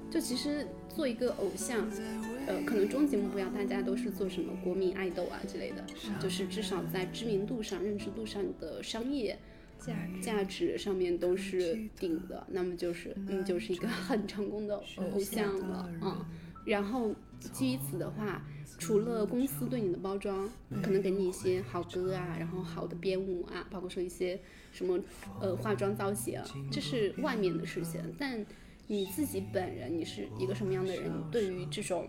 [0.09, 1.87] 就其实做一个偶像，
[2.47, 5.83] 呃，可能终极目标大家都是做什么国民爱豆啊之类的，
[6.19, 9.37] 就是至少在知名度上、认知度上的商业。
[9.79, 14.81] 价价值上面都是顶的，那么就是你，就是一个很成功的
[15.13, 16.29] 偶像了啊。
[16.65, 18.45] 然后基于此的话，
[18.77, 20.49] 除了公司对你的包装，
[20.83, 24.39] 可能给你一些好歌啊，然后好的编舞啊，包括说一些
[24.71, 24.99] 什么
[25.39, 28.01] 呃化妆造型，这是外面的事情。
[28.17, 28.45] 但
[28.87, 31.11] 你自己本人，你是一个什么样的人？
[31.31, 32.07] 对于这种。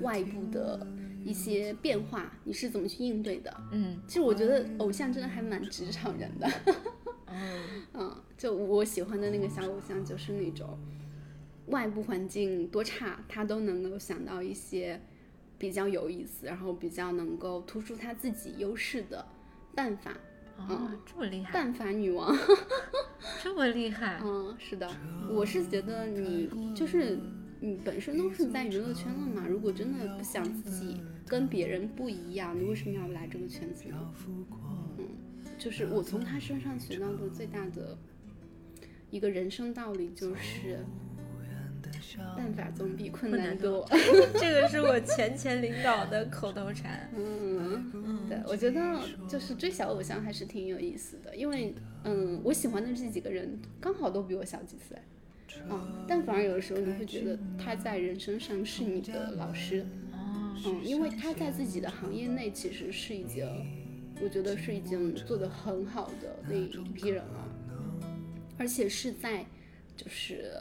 [0.00, 0.86] 外部的
[1.24, 3.54] 一些变化，你是怎么去应对的？
[3.72, 6.48] 嗯，其实我觉得偶像真的还蛮职场人的。
[7.94, 10.78] 嗯，就我喜欢的那个小偶像，就是那种
[11.66, 15.00] 外部环境多差，他都能够想到一些
[15.58, 19.24] 比较有意思，然后比较能够突出他自己优势的
[19.74, 20.12] 办法。
[20.56, 21.52] 啊，这么厉害！
[21.54, 22.36] 办法女王，
[23.42, 24.20] 这么厉害。
[24.22, 24.90] 嗯，是的，
[25.30, 27.18] 我是觉得你就是。
[27.62, 34.14] 你本身都是在娱乐圈了嘛，如果真的不想自己跟别人不一样，你为什么要来这个圈子呢？
[34.98, 35.06] 嗯，
[35.58, 37.96] 就是我从他身上学到的最大的
[39.10, 40.78] 一个人生道理就是，
[42.34, 43.86] 办法总比困难多。
[44.40, 47.10] 这个是我前前领导的口头禅。
[47.14, 54.96] 嗯，对，我觉得就是追小偶像还是挺有意思的，因为嗯，我喜欢的这几个人刚好都比我小几岁。
[55.68, 59.84] 啊，但反而有的时候你会觉得他在人生上是你的老师，
[60.64, 63.46] 嗯，因为他在自己的行业内其实是已经，
[64.22, 67.48] 我觉得是已经做得很好的那一批人了，
[68.58, 69.44] 而且是在，
[69.96, 70.52] 就是，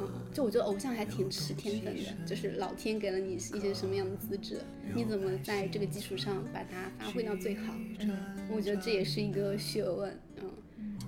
[0.00, 4.60] 嗯，就我觉得偶像还挺吃天分的，就是老天给了你一些什么样的资质，
[4.94, 8.16] 你怎么在这个基础上把它发挥到最好，嗯，
[8.50, 10.27] 我觉得这也是一个学问，嗯。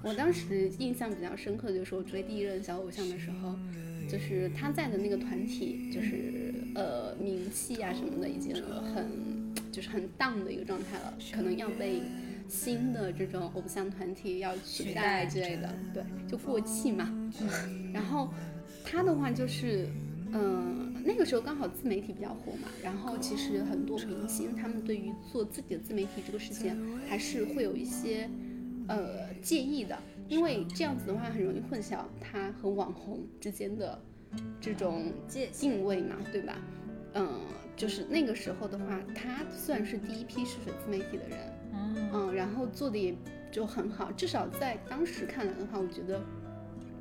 [0.02, 3.54] 我当时印象比较深刻，就是我追第一任小偶像的时候，
[4.08, 8.54] 就是他在的那个团体，就是呃名气啊什么的已经
[8.94, 9.06] 很
[9.70, 12.02] 就是很荡的一个状态了，可能要被
[12.48, 17.08] 新的这种偶像团体要取取代代之类的，对，就过气嘛。
[17.40, 18.32] 嗯，然后
[18.82, 19.86] 他的话就是，
[20.32, 26.74] 嗯、那个时候刚好自媒体比较火嘛，然后其实很多明星他们对于做自己的自媒体这个事情
[27.06, 28.28] 还是会有一些
[28.90, 29.96] 呃介意的，
[30.28, 33.98] 因为这样子的话很容易混淆他和网红之间的
[34.60, 35.12] 这种
[35.52, 36.58] 定位嘛，对吧？
[37.14, 37.40] 嗯，
[37.76, 41.38] 就是那个时候的话，他算是第一批试水自媒体的人，
[41.72, 43.14] 嗯嗯，然后做的也
[43.50, 46.20] 就很好，至少在当时看来的话，我觉得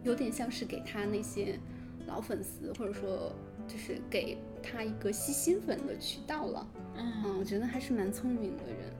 [0.04, 1.60] 有点像是给他那些
[2.08, 3.32] 老粉丝，或者说
[3.67, 6.67] 就是给他一个吸新粉的渠道了。
[6.97, 8.93] 嗯，嗯，我觉得还是蛮聪明的人。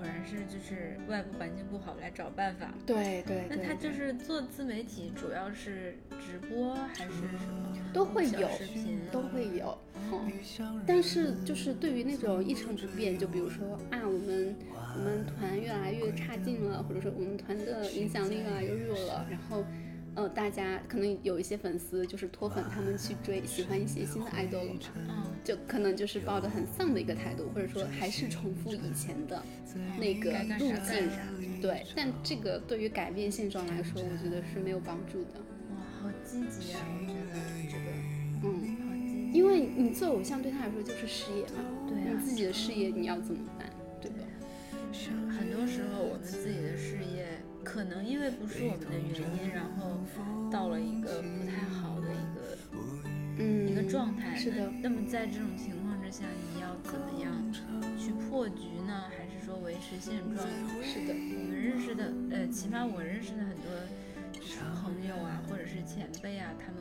[0.00, 2.72] 果然是就是外部环境不好来找办法。
[2.86, 7.76] 对对那他就是做自媒体，主要是直播还是什么？
[7.92, 9.76] 都会有视频啊都会有，
[10.10, 14.56] 嗯，但是就是对于那种一成不变，就比如说啊，我们
[14.96, 19.62] 我们团越来越差劲了，或者说我们团的影响力越来越弱了，然后
[20.20, 29.42] 呃，大家可能有一些粉丝就是脱粉，他们去追喜欢一些新的 idol 了嘛，嗯，就可能就是抱着很丧的一个态度，或者说还是重复以前的
[29.98, 36.84] 那个路径对，但这个对于改变现状来说，我觉得是没有帮助的，哇，好积极啊！
[37.00, 37.84] 我觉得这个
[38.42, 38.76] 嗯。
[38.76, 39.32] 好积极。
[39.32, 43.70] 因为你做偶像对他来说就是事业嘛，对啊你自己的事业你要怎么办，
[44.02, 44.26] 对吧？
[45.30, 47.29] 很多时候我们自己的事业，
[47.64, 49.98] 可能因为不是我们的原因，然后
[50.50, 52.58] 到了一个不太好的一个
[53.38, 54.36] 嗯，一个状态。
[54.36, 54.90] 是的，那。
[54.90, 57.30] 那么在这种情况之下，你要怎么样
[57.96, 59.04] 去破局呢？
[59.16, 60.46] 还是说维持现状？
[60.82, 63.70] 是的，我们认识的，呃，起码我认识的很多
[64.32, 66.79] 就是朋友啊，或者是前辈啊，他们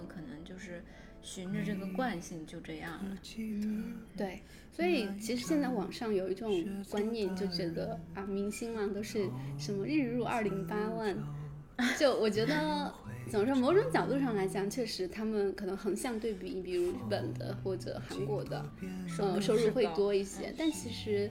[1.29, 3.17] 循着这个惯性就这样了。
[3.37, 4.41] 嗯，对。
[4.71, 6.49] 所以其实现在网上有一种
[6.89, 11.15] 观念，就觉得啊，明星嘛都是什么日入二零八万，
[11.99, 12.91] 就我觉得
[13.27, 18.65] 怎么说，某种角度上来讲，确实他们可能横向对比，比如日本的或者韩国的，
[19.19, 20.51] 呃，收入会多一些。
[20.57, 21.29] 但其实，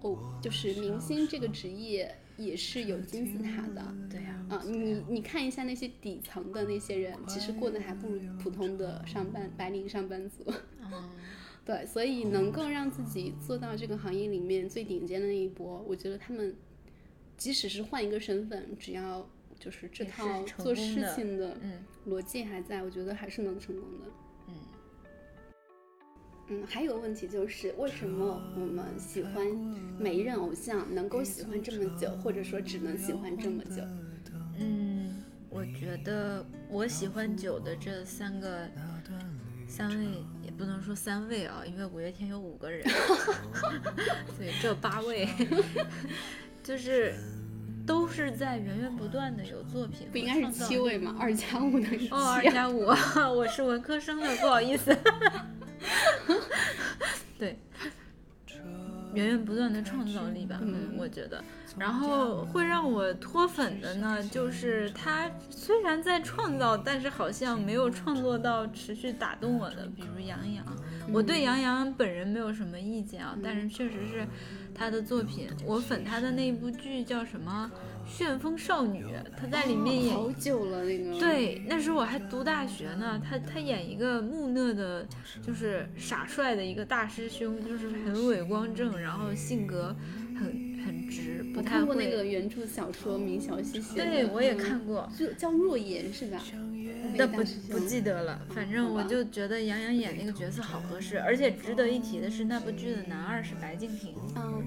[0.00, 3.94] 哦，就是明星这个职业也是有金字塔的。
[4.10, 10.44] 对呀、啊，你你看一下那些底层的那些人，其实过得还不如普通的上班白领上班族。
[10.80, 11.10] 嗯，
[11.64, 16.54] 对，所以能够让自己做到这个行业里面最顶尖的那一波，我觉得他们
[17.36, 24.06] 即使是换一个身份，只要就是这套做事情的嗯逻辑还在，我觉得还是能成功的。
[26.48, 29.46] 嗯，嗯，还有个问题就是，为什么我们喜欢
[29.98, 33.82] 每一任偶像能够喜欢这么久，或者说只能喜欢这么久？
[34.58, 38.68] 嗯，我觉得我喜欢久的这三个
[39.68, 40.06] 三位，
[40.44, 42.82] 也不能说三位啊，因为五月天有五个人，
[44.38, 45.28] 对，只有八位，
[46.62, 47.14] 就是
[47.84, 51.16] 都是在源源不断的有作品，不应该是七位吗？
[51.18, 52.52] 二加五等于七、哦，二啊。
[52.52, 52.86] 加五，
[53.36, 54.96] 我是文科生的，不好意思。
[57.38, 57.58] 对，
[59.14, 61.42] 源源不断的创造力吧，嗯，我觉得。
[61.78, 70.64] 然后会让我脱粉的呢，就是他虽然在创造，但是好像没有创作到持续打动我的，比如杨洋。
[71.12, 74.26] 我对杨洋本人没有什么意见啊，但是确实是
[74.74, 77.70] 他的作品，我粉他的那部剧叫什么
[78.06, 79.04] 《旋风少女》，
[79.36, 81.18] 她在里面演好久了那个。
[81.18, 85.06] 对，那时候我还读大学呢，她她演一个木讷的，
[85.42, 89.94] 就是傻帅的一个大师兄，就是很伟光正，然后性格
[90.38, 90.46] 很
[90.84, 92.10] 很直，不太我看过那。
[92.10, 96.40] 个原著小说明晓溪写的，对，我也嗯看过，就叫若言是吧？
[97.12, 98.40] 那但不不记得了。
[98.50, 104.14] 反正我就觉得杨洋演那个角色好合适，而且值得一提的是，那部剧的男二是白敬亭。
[104.36, 104.62] 嗯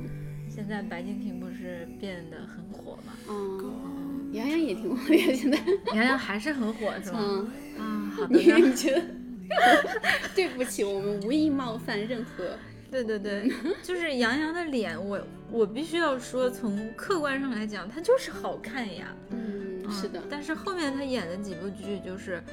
[0.50, 3.14] 现在白敬亭不是变得很火吗？
[3.30, 5.58] 嗯，杨洋也挺火的呀，现在。
[5.94, 7.20] 杨洋还是很火，是吗？
[7.22, 8.52] 嗯，啊，好的你。
[8.68, 9.02] 你觉得？
[10.36, 12.58] 对不起，我们无意冒犯任何。
[12.92, 13.52] 对对对，
[13.84, 15.20] 就是杨洋的脸，我
[15.52, 19.16] 我必须要说，从客观上来讲，他就是好看呀。
[19.30, 20.22] 嗯，嗯是的。
[20.30, 22.44] 但是后面他演的几部剧，就是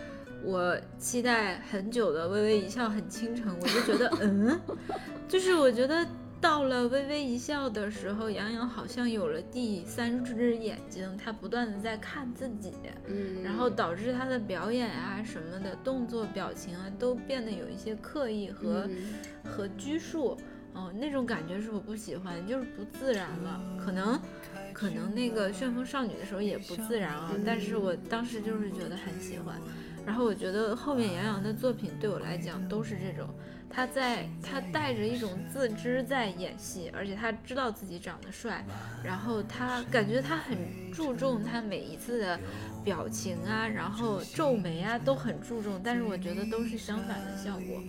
[0.45, 4.61] 我期待很久的《微微一笑很倾城》，我就觉得，嗯，
[5.29, 6.07] 就是我觉得
[6.41, 12.73] 到了《微微一笑》的时候，杨洋好像有了第三只眼睛，他不断的在看自己，
[13.07, 18.87] 嗯，然后导致他的表演啊什么的动作、表情啊都变得有一些刻意和。
[18.89, 18.97] 嗯
[19.49, 20.37] 和拘束，
[20.73, 23.61] 哦，那种感觉是我不喜欢，就是不自然了。
[23.79, 24.21] 可能，
[24.73, 29.57] 可能那个旋风少女的时候也不自然啊，但是我当时就是觉得很喜欢。
[30.05, 33.29] 然后我觉得后面杨洋的作品对我来讲都是这种
[33.77, 38.65] 他在他带着一种自知在演戏，而且他知道自己长得帅，
[39.05, 40.57] 然后他感觉他很
[40.91, 42.41] 注重他每一次的
[42.87, 47.83] 表情啊，然后皱眉啊都很注重，但是我觉得都是相反的效果。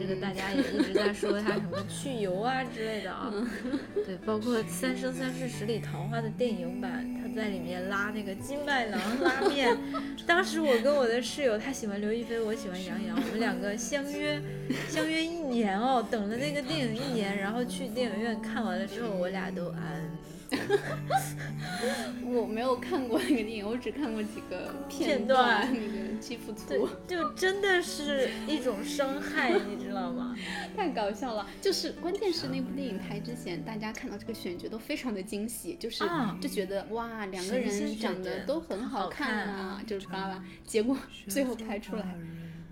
[0.00, 3.30] 这个大家也一直在说他什么去油啊之类的啊，
[4.06, 9.76] 对，包括《三生三世十里桃花》的电影版，他在里面拉那个金麦郎 拉面。
[10.26, 14.40] 当时我跟我的室友，他喜欢刘亦菲，我喜欢杨洋，我们两个相约
[14.88, 20.08] 相约一年哦，等了那个电影一年，然后去电影院看完了之后，我俩都安。
[22.24, 30.36] 我没有看过那个电影，我只看过几个片段，那个肌肤图，就真的是一种伤害， 你知道吗？
[30.76, 31.46] 太搞笑了。
[31.60, 36.04] 就是关键是那部电影拍之前，大家看到这个选角都非常的惊喜，就是
[36.40, 40.44] 就觉得哇，两个人长得都很好看啊，就是巴拉巴拉。
[40.64, 40.96] 结果
[41.28, 42.14] 最后拍出来，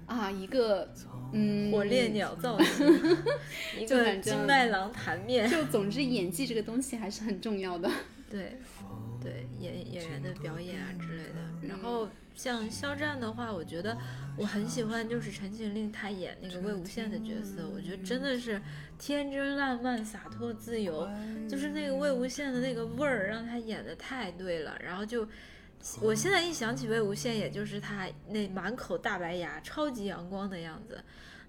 [0.07, 0.93] 啊，一个
[1.33, 2.87] 嗯火烈鸟造型，
[3.79, 7.91] 一个金麦郎弹面，就总之演技这个东西还是很重要的。
[8.31, 8.59] 对，
[9.23, 11.69] 对演演员的表演啊之类的。
[11.69, 13.97] 然后像肖战的话，我觉得
[14.37, 18.61] 我很喜欢，就是陈情令他演那个魏无羡的角色，我觉得真的是
[18.99, 21.09] 天真烂漫、洒脱自由，
[21.49, 24.77] 就是那个魏无羡的那个味儿，让他演的太对了。
[24.85, 25.27] 然后就，
[26.01, 31.01] 我现在一想起魏无羡，也就是他那满口大白牙、超级阳光的样子。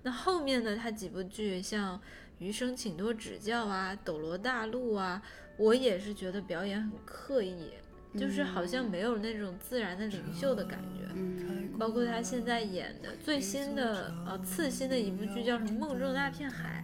[0.04, 1.98] 那后面的他几部剧，像
[2.40, 5.22] 《余生，请多指教》啊，《斗罗大陆》啊。
[5.58, 7.72] 我也是觉得表演很刻意，
[8.16, 11.10] 就是好像没有那种自然的领袖的感觉。
[11.16, 16.84] 嗯，包括他现在演的最新的呃次新的一部剧叫什么《梦中那片海》，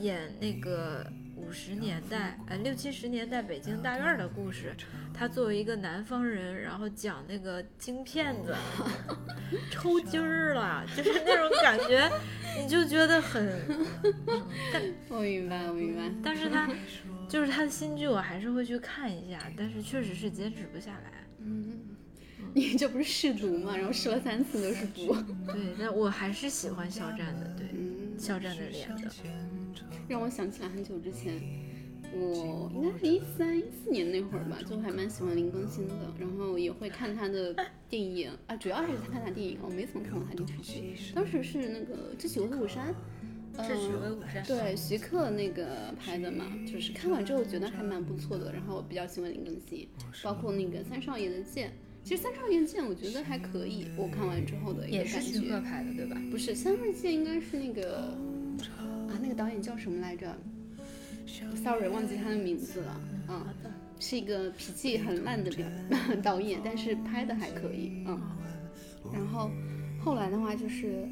[0.00, 1.21] 演那个五
[1.52, 4.74] 十年代呃六七十年代北京大院的故事。
[5.12, 8.54] 他作为一个南方人，然后讲那个京片子，
[9.70, 12.10] 抽筋儿了，就是那种感觉，
[12.58, 13.46] 你就觉得很。
[15.10, 16.10] 我明白，我明白。
[16.24, 16.68] 但是他。
[17.28, 21.24] 就是他的新剧，我还是会去看一下，但是确实是坚持不下来。
[21.38, 21.80] 嗯，
[22.52, 23.74] 你这不是试毒嘛？
[23.74, 25.16] 然后试了三次都是毒。
[25.46, 27.68] 对，但我还是喜欢肖战的，对，
[28.18, 29.10] 肖战的脸的。
[30.08, 31.40] 让我想起来很久之前，
[32.14, 37.54] 我应该是一三一四年那会儿吧，就还蛮喜欢林更新的，然后也会看他的
[37.88, 41.12] 电影啊，主要还是看他电影，我没怎么看过他电视剧。
[41.14, 42.88] 当时是那个《智取威虎山》。
[43.54, 48.50] 是徐威武山，对徐克那个拍的嘛，就是看完之后觉得还蛮不错的。
[48.50, 49.86] 然后我比较喜欢林更新，
[50.22, 51.70] 包括那个三少爷的剑，
[52.02, 53.88] 其实三少爷的剑我觉得还可以。
[53.94, 55.16] 我看完之后的一个感觉。
[55.16, 56.18] 也是徐克拍的对吧？
[56.30, 58.16] 不是，三少爷剑应该是那个
[59.12, 60.34] 啊，那个导演叫什么来着
[61.62, 63.00] ？Sorry，忘记他的名字了。
[63.28, 63.46] 嗯，
[64.00, 65.66] 是一个脾气很烂的表
[66.22, 68.04] 导演，但是拍的还可以。
[68.06, 68.20] 嗯，
[69.12, 69.50] 然后
[70.02, 71.06] 后来的话就是。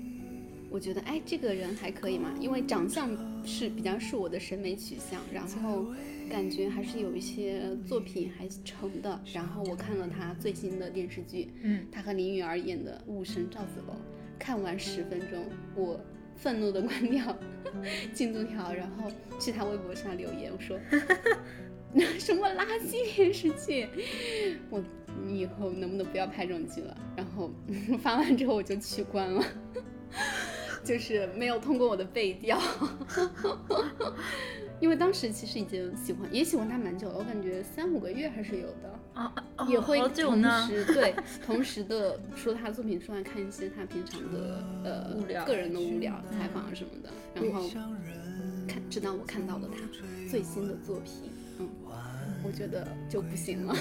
[0.73, 3.11] 我觉得哎，这个人还可以嘛，因为长相
[3.45, 5.85] 是比较是我的审美取向，然后
[6.31, 9.21] 感觉还是有一些作品还成的。
[9.35, 13.97] 然后我看了他最新的电视剧，嗯，他和林允儿演的《武神赵子龙》，
[14.39, 16.01] 看完十分钟，我
[16.41, 17.37] 愤怒的关掉
[18.13, 20.79] 进度条，然后去他微博上留言，我说
[22.19, 23.87] 什么垃圾电视剧，
[24.71, 24.83] 我
[25.25, 26.97] 你以后能不能不要拍这种剧了？
[27.17, 27.51] 然后
[28.03, 29.45] 发完之后我就取关了。
[30.83, 32.59] 就是没有通过我的背调，
[34.81, 39.33] 因为当时其实已经喜欢，也喜欢他蛮久了，我感觉三五个月还是有的啊，
[39.69, 47.69] 也会同时对同时的说他的作品出来看一些他平常的呃个人的无聊采访啊什么的，然后
[48.69, 49.79] 看直到我看到了他
[50.29, 51.69] 最新的作品，嗯，
[52.45, 53.75] 我觉得就不行了。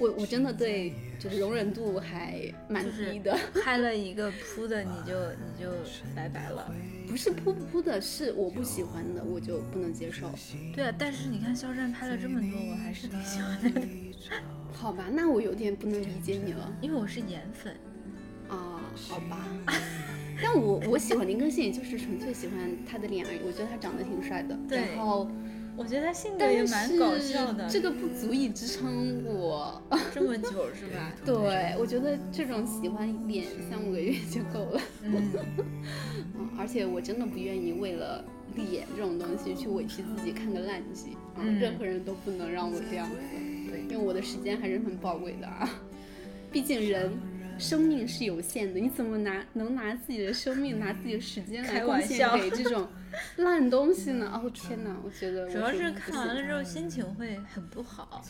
[0.00, 5.70] 我我真的对就是容忍度还蛮低的， 拍了一个扑的你就你就
[6.16, 6.72] 拜拜了，
[7.06, 10.30] 不是扑不扑的，是我不喜欢的我就不能接受。
[10.74, 13.82] 对啊，但是你看肖战拍了这么多，我还是挺喜欢的。
[14.72, 17.76] 好吧，那我有点不能理解你了，因为我是颜粉。
[18.48, 19.46] 啊，好吧。
[20.42, 22.56] 但我我喜欢林更新，也就是纯粹喜欢
[22.90, 24.58] 他的脸而已，我觉得他长得挺帅的。
[24.66, 24.78] 对。
[24.96, 25.30] 然后。
[25.76, 29.80] 我觉得他性格也蛮搞笑的，这个不足以支撑我
[30.12, 31.12] 这么久，是吧？
[31.24, 34.80] 对，我觉得这种喜欢脸三五个月就够了。
[35.02, 35.32] 嗯，
[36.58, 38.22] 而且我真的不愿意为了
[38.54, 43.16] 脸这种东西去委屈自己看个烂剧，嗯，任何人都不能让我这样子，
[43.70, 45.68] 对，因为我的时间还是很宝贵的啊，
[46.52, 47.10] 毕竟人。
[47.60, 52.88] 生命是有限的，你怎么拿能拿自己的生命、拿自己的时间来贡献给这种
[53.36, 54.32] 烂东西呢？
[54.34, 58.24] 哦天哪，我觉得主要是看完了之后心情会很不好。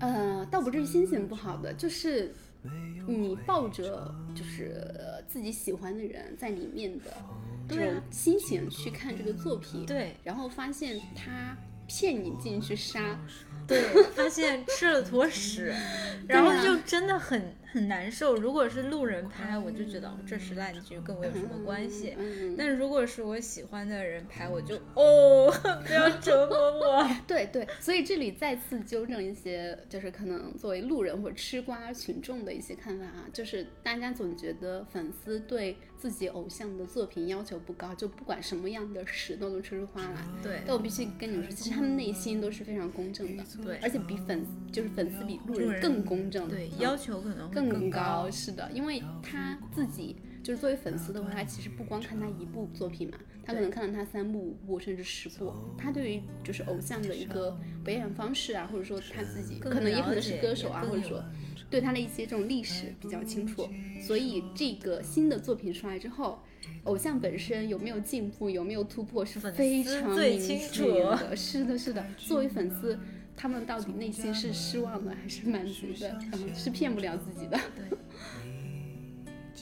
[0.00, 2.34] 呃，倒不至于心情不好的，就是
[3.06, 4.90] 你抱着就是
[5.28, 7.04] 自己喜欢的人在里面的
[7.68, 13.18] 这种心情去看这个作品，对然后发现他骗你进去杀，
[13.72, 15.72] 对，发现吃了坨屎，
[16.28, 18.34] 然后啊就真的很很难受。
[18.34, 22.14] 如果是路人拍，我就觉得哦这是烂剧，跟我有什么关系？
[22.18, 25.50] 嗯，但如果是我喜欢的人拍，我就哦，
[25.86, 27.08] 不要折磨我。
[27.26, 40.26] 对对，所以这里再次纠正一些，就是可能作为路人或者吃瓜群众的一些看法啊，就是大家总觉得粉丝对自己偶像的作品要求不高，就不管什么样的屎都能吹出花来。
[40.42, 48.28] 对但我必须跟你们说，其实他们内心都是非常公正的，对而且比粉就是粉丝比路路人人更公正，对，嗯要求可能会更高。
[48.32, 61.22] 是的，因为他自己就是作为粉丝的话，他其实不光看他一部作品嘛，他可能看了他三部、五部甚至十部，他对于就是偶像的一个表演方式啊，或者说他自己可能也可能是歌手啊，或者说
[61.72, 63.68] 对他的一些这种历史比较清楚，
[64.00, 66.38] 所以这个新的作品出来之后。
[66.84, 71.36] 偶像本身有没有进步，有没有突破，是粉非常明最清显楚的。
[71.36, 72.04] 是的，是的。
[72.16, 72.98] 作为粉丝，
[73.36, 76.18] 他们到底内心是失望的还是满足的？
[76.32, 77.58] 嗯，是骗不了自己的。
[77.76, 77.98] 对。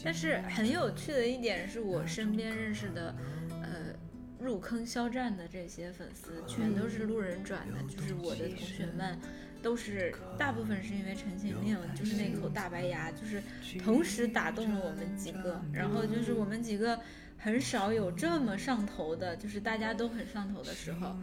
[0.03, 3.15] 但是很有趣的一点是我身边认识的，
[3.63, 3.95] 呃，
[4.39, 9.19] 入坑肖战的这些粉丝全都是路人转的，就是我的同学们。
[9.63, 13.43] 都是大部分是因为《陈情令》，就是那口大白牙，就是
[13.83, 15.61] 同时打动了我们几个。
[15.73, 16.99] 然后就是我们几个
[17.37, 21.17] 很少有这么上头的，就是大家都很上头的时候。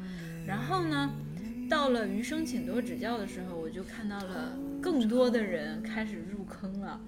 [0.46, 1.12] 然后呢，
[1.70, 7.00] 到了《余生请多指教》的时候，我就看到了更多的人开始入坑了。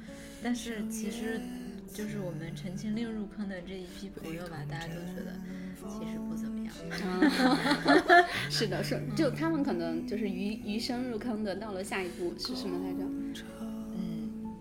[0.41, 1.39] 但是其实，
[1.93, 5.33] 就是我们《陈情令》入坑的这一批朋友吧，大家都觉得
[5.89, 6.73] 其实不怎么样。
[6.91, 13.03] 啊，是的，是就他们可能就是余余生入坑的，到了下一步是什么来着？
[13.95, 14.53] 嗯，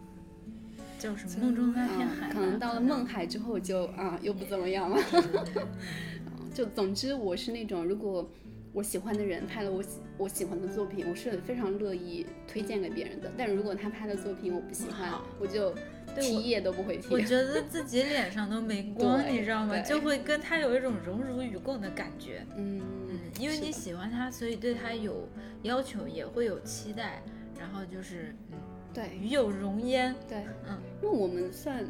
[0.99, 4.99] 叫什么《梦中那片海》啊，可能到了梦海之后就啊又不怎么样了。
[5.12, 5.68] 嗯
[6.55, 8.29] 就总之我是那种如果。
[8.74, 13.33] 我喜欢的人拍了我喜我喜欢的作品，我是非常乐意推荐给别人的。
[13.37, 15.74] 但如果他拍的作品我不喜欢，我就
[16.21, 17.07] 提也都不会提。
[17.12, 19.79] 我觉得自己脸上都没光， 你知道吗？
[19.81, 22.45] 就会跟他有一种荣辱与共的感觉。
[22.57, 25.29] 嗯嗯，因为你喜欢他，所以对他有
[25.62, 27.23] 要求，也会有期待，
[27.59, 28.59] 然后就是嗯，
[28.93, 30.14] 对与有荣焉。
[30.29, 31.85] 对，嗯，因为我们算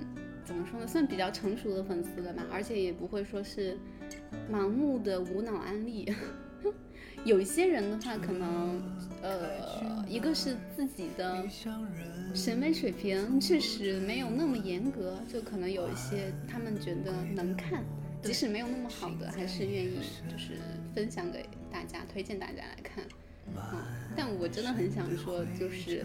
[0.45, 3.77] 怎么说呢，算比较成熟的粉丝了吧，而且也不会说是
[4.51, 6.13] 盲目的无脑安利。
[7.25, 8.81] 有一些人的话，可能
[9.23, 11.45] 呃，一个是自己的
[12.35, 17.85] 审美水平确实没有那么严格，就可能有一些他们觉得能看，
[18.23, 19.99] 即使没有那么好的，还是愿意
[20.31, 20.59] 就是
[20.95, 23.05] 分享给大家，推荐大家来看。
[23.47, 23.57] 嗯，
[24.17, 26.05] 但我真的很想说，就是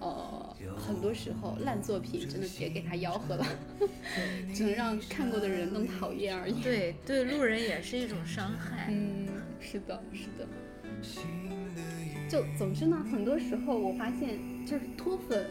[0.00, 3.46] 呃，很多时候烂作品真的别给他吆喝了，
[4.54, 6.62] 只能让看过的人更讨厌而已。
[6.62, 8.88] 对对，路人也是一种伤害。
[8.90, 9.26] 嗯，
[9.64, 10.46] 是的，是的。
[12.28, 15.46] 就总之呢，很多时候我发现，就是脱粉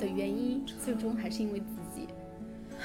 [0.00, 2.08] 的原因，最终还是因为自己。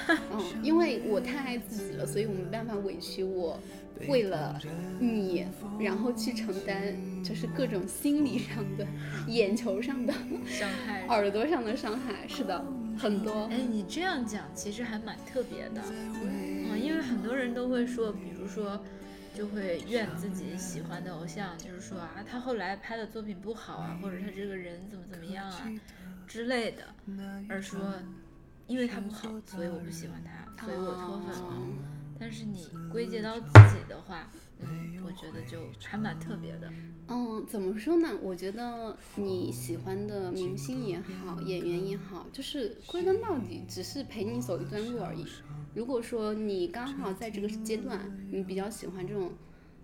[0.09, 3.59] 嗯，因为我太爱自己了，所以我没办法委屈我，
[4.07, 4.59] 为了
[4.99, 5.45] 你，
[5.79, 8.85] 然后去承担就是各种心理上的、
[9.27, 10.13] 眼球上的、
[10.45, 11.07] 伤害。
[11.07, 12.27] 耳朵上的伤害。
[12.27, 12.63] 是的，
[12.97, 13.45] 很多。
[13.51, 15.81] 哎，你这样讲其实还蛮特别的，
[16.21, 18.79] 嗯嗯，因为很多人都会说，比如说，
[19.37, 25.69] 就会怨自己喜欢的偶像，就是说啊，他后来拍的作品不好啊，或者他这个人怎么怎么样啊
[26.25, 26.83] 之类的，
[27.47, 27.79] 而说，
[28.65, 31.53] 因为他不好，所以我不喜欢他，所以我脱粉了。
[32.19, 34.27] 但是你归结到自己的话，
[34.59, 36.71] 嗯，我觉得就还蛮特别的。
[37.09, 38.17] 嗯，怎么说呢？
[38.21, 45.25] 我觉得你喜欢的明星也好，演员也好，就是归根到底只是陪你走一段路而已。
[45.73, 49.31] 如果说你刚好在这个阶段，你比较喜欢这种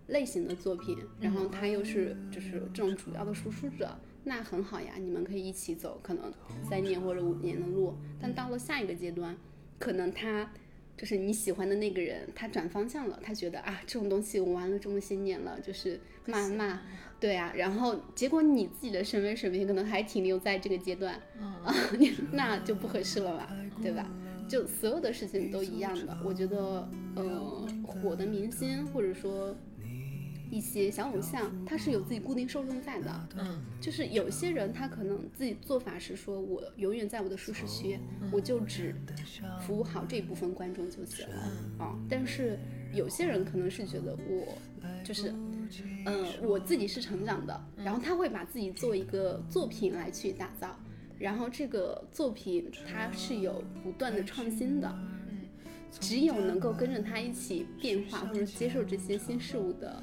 [0.07, 6.33] 类型的作品，然后他又是就是这种主要的输出者，那很好呀，你们可以一起走，可能
[6.67, 7.95] 三年或者五年的路。
[8.19, 9.37] 但到了下一个阶段，
[9.79, 10.51] 可能他。
[10.95, 16.81] 就是你喜欢的那个人，他转方向了，他觉得啊，这种东西我玩了这么些年了，就是骂骂，
[17.19, 21.73] 对啊，然后结果你自己的审美水平可能还停留在这个阶段，啊，
[22.31, 23.49] 那就不合适了吧，
[23.81, 24.09] 对吧？
[24.47, 29.55] 就所有的事情都一样的，我觉得，呃，火的明星或者说
[30.49, 37.99] 一些小偶像，他是有自己固定受众在的，嗯，就是有些人他可能自己做法是说，我永远在我的舒适区，
[38.31, 38.95] 我就只
[39.61, 41.97] 服务好这一部分观众就行了啊。
[42.09, 42.59] 但是
[42.93, 44.57] 有些人可能是觉得我
[45.03, 45.33] 就是，
[46.05, 50.77] 嗯、我自己是成长的，然后他会把自己做一个作品来去打造，
[51.17, 54.95] 然后这个作品它是有不断的创新的。
[55.99, 60.01] 只有能够跟着他一起变化或者接受这些新事物的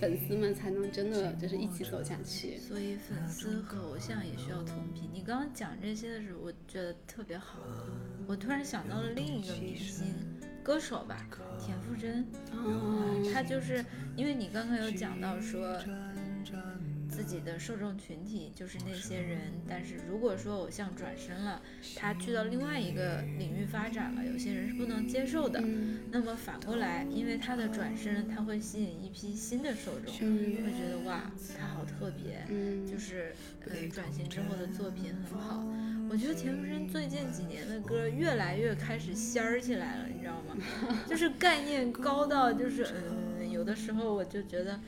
[0.00, 2.58] 粉丝们，才能真的就是一起走下去。
[2.58, 5.10] 所以粉丝和偶像也需要同频。
[5.12, 7.60] 你刚刚讲这些的时候，我觉得特别好。
[8.26, 10.06] 我突然想到了另一个明星
[10.62, 11.26] 歌手吧，
[11.58, 12.26] 田馥甄。
[12.52, 13.84] 哦，他就是
[14.16, 15.78] 因为你刚刚有讲到说。
[17.16, 21.62] 自己的受众群体就是那些人，但是如果说偶像转身了，
[21.96, 25.64] 他去到另外一个领域发展了，有些人是不能接受的。
[26.10, 32.44] 那么反过来，因为他的转身，他会吸引一批新的受众，会觉得哇，他好特别，
[32.86, 33.34] 就是
[33.66, 35.64] 呃转型之后的作品很好。
[36.10, 41.02] 我觉得田馥甄最近几年的歌越来越开始仙儿起来了，你知道吗？
[41.08, 42.86] 就是概念高到就是
[43.40, 44.78] 嗯，有的时候我就觉得。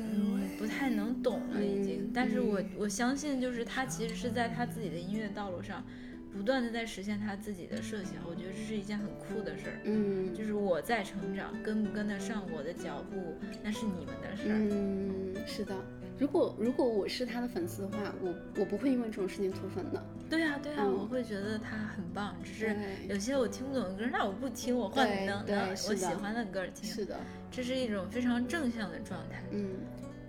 [0.00, 5.84] 嗯，不太能懂了已经，但是我我相信，就是他其实是在他自己的音乐道路上，
[6.32, 9.80] 不断的在实现他自己的设想，我觉得这是一件很酷的事儿。
[9.84, 14.58] 嗯，就是我在成长，跟不跟得上我的脚步，那是你们的事儿。
[14.70, 15.74] 嗯，是的。
[16.18, 20.04] 如果如果我是他的粉丝的话，我我不会因为这种事情脱粉的。
[20.28, 22.76] 对呀对呀，我会觉得他很棒，只是
[23.08, 26.90] 有些我听不懂的歌，那我不听，我换能能我喜欢的歌听。
[26.90, 27.18] 是的，
[27.50, 29.42] 这是一种非常正向的状态。
[29.52, 29.76] 嗯，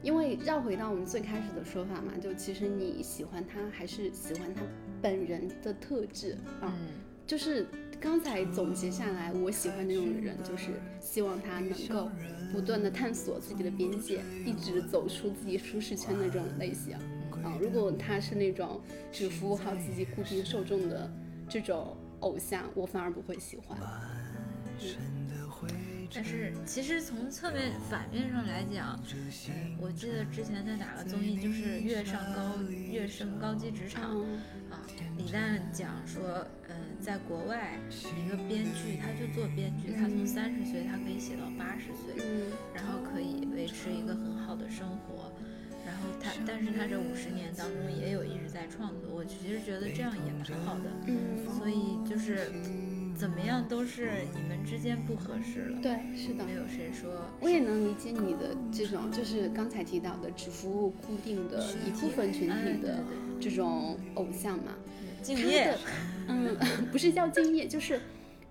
[0.03, 4.61] 因为绕回到我们最开始的说法嘛，就其实你喜欢他还是喜欢他
[5.01, 6.73] 本人的特质啊，
[7.25, 7.65] 就是。
[8.01, 10.71] 刚才总结下来，我喜欢那种人，就是
[11.01, 12.09] 希望他能够
[12.51, 16.95] 不断的探索自己的边界，一直走出自己舒适圈的这种类型。
[17.43, 18.81] 啊，如果他是那种
[19.11, 21.09] 只服务好自己固定受众的
[21.47, 23.77] 这种偶像，我反而不会喜欢。
[26.11, 28.99] 但是其实从侧面反面上来讲，
[29.79, 34.17] 我记得之前在哪个综艺，就是《跃上高跃升高级职场》
[34.71, 34.81] 啊，
[35.17, 36.47] 李诞讲说，嗯，
[37.01, 37.79] 在国外
[38.15, 42.23] 一个编剧，他就做编剧，他从三十岁他可以写到八十岁，
[42.73, 45.31] 然后可以维持一个很好的生活，
[45.85, 50.91] 然后他，但是他这五十年当中也有一直在创作，我其实觉得这样也蛮好的，
[51.57, 52.51] 所以就是。
[53.19, 55.81] 怎么样都是你们之间不合适了。
[55.81, 57.11] 对，是的，没有谁说。
[57.41, 63.03] 我也能理解你的这种，就是刚才提到的只服务固定的一部分群体的
[63.41, 64.71] 这种偶像嘛。
[65.21, 65.77] 敬业。
[66.27, 66.55] 嗯，
[66.91, 67.99] 不是叫敬业，就是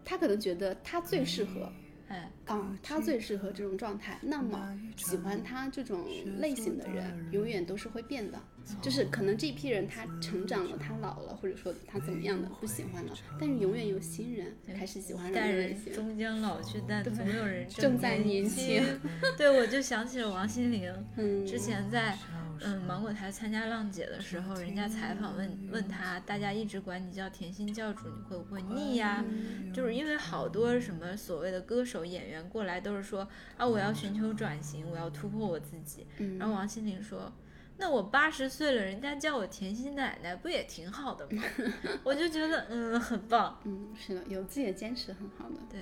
[0.05, 1.71] 他可能觉得他最适合。
[2.09, 4.19] 哎，啊，他最适合这种状态。
[4.23, 6.07] 那么喜欢他这种
[6.39, 8.41] 类型的人，永远都是会变的。
[8.83, 15.31] 就是可能这批人他成长了，他老了，或者说他怎么样的不喜欢了，但是永远有新人开始喜欢。
[15.31, 18.83] 代人终将老去，但总有人 正在年轻。
[19.37, 22.17] 对，我就想起了王心凌，嗯之前在。
[22.65, 29.25] 嗯，芒果台参加浪姐的时候，人家采访问问他，大家一直管你叫甜心教主，你会不会腻呀？
[29.73, 36.07] 就是因为好多什么所谓的歌手演员过来都是说啊，我要寻求转型，我要突破我自己。
[36.39, 37.33] 然后王心凌说，
[37.77, 41.43] 那我八十岁了，人家叫我甜心奶奶，不也挺好的吗？
[42.03, 43.59] 我就觉得嗯，很棒。
[43.65, 45.57] 嗯，是的，有自己的坚持很好的。
[45.71, 45.81] 对，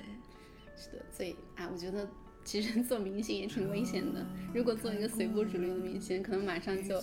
[0.75, 2.07] 是的，所以啊，我觉得。
[2.47, 4.25] 其实做明星也挺危险的。
[4.53, 6.97] 如果做一个随波逐流的明星，可能马上就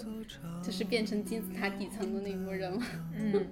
[0.62, 2.82] 就是变成金字塔底层的那波人了。
[3.14, 3.46] 嗯，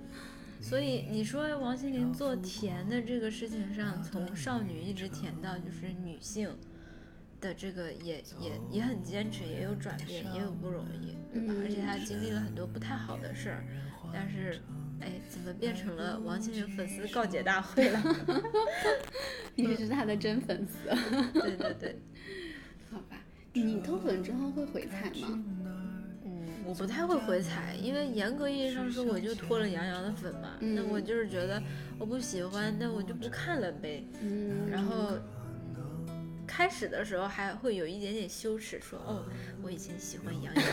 [0.58, 6.48] 所以你说王心凌做甜的这个事情上，从少女一直甜到就是女性
[7.42, 11.52] 的这个，也也也很坚持，也有转变，也有不容易，对吧？
[11.62, 13.66] 而且她经历了很多不太好的事儿，
[14.10, 14.62] 但是。
[15.04, 18.02] 哎，怎么变成了王心凌粉丝告解大会了？
[19.54, 20.88] 你是他的真粉丝。
[21.40, 21.96] 对对对，
[22.90, 23.16] 好吧。
[23.52, 25.42] 你脱粉之后会回踩吗？
[26.24, 30.54] 嗯，我不太会回踩，因为严格意义上说，我就脱了杨洋的粉嘛。
[30.60, 31.62] 那我就是觉得
[31.98, 34.04] 我不喜欢，那我就不看了呗。
[34.20, 35.18] 嗯，然后。
[36.54, 39.24] 开始的时候还会有一点点羞耻，说哦，
[39.62, 40.64] 我以前喜欢杨洋，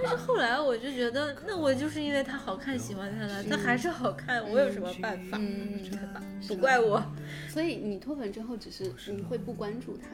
[0.00, 5.36] 但是后来我就觉得，那我就是因为他好看喜欢他了，他还是好看，我有什么办法？
[5.40, 6.22] 嗯，对吧？
[6.46, 7.02] 不怪我。
[7.48, 10.06] 所以你脱粉之后，只是你会不关注他？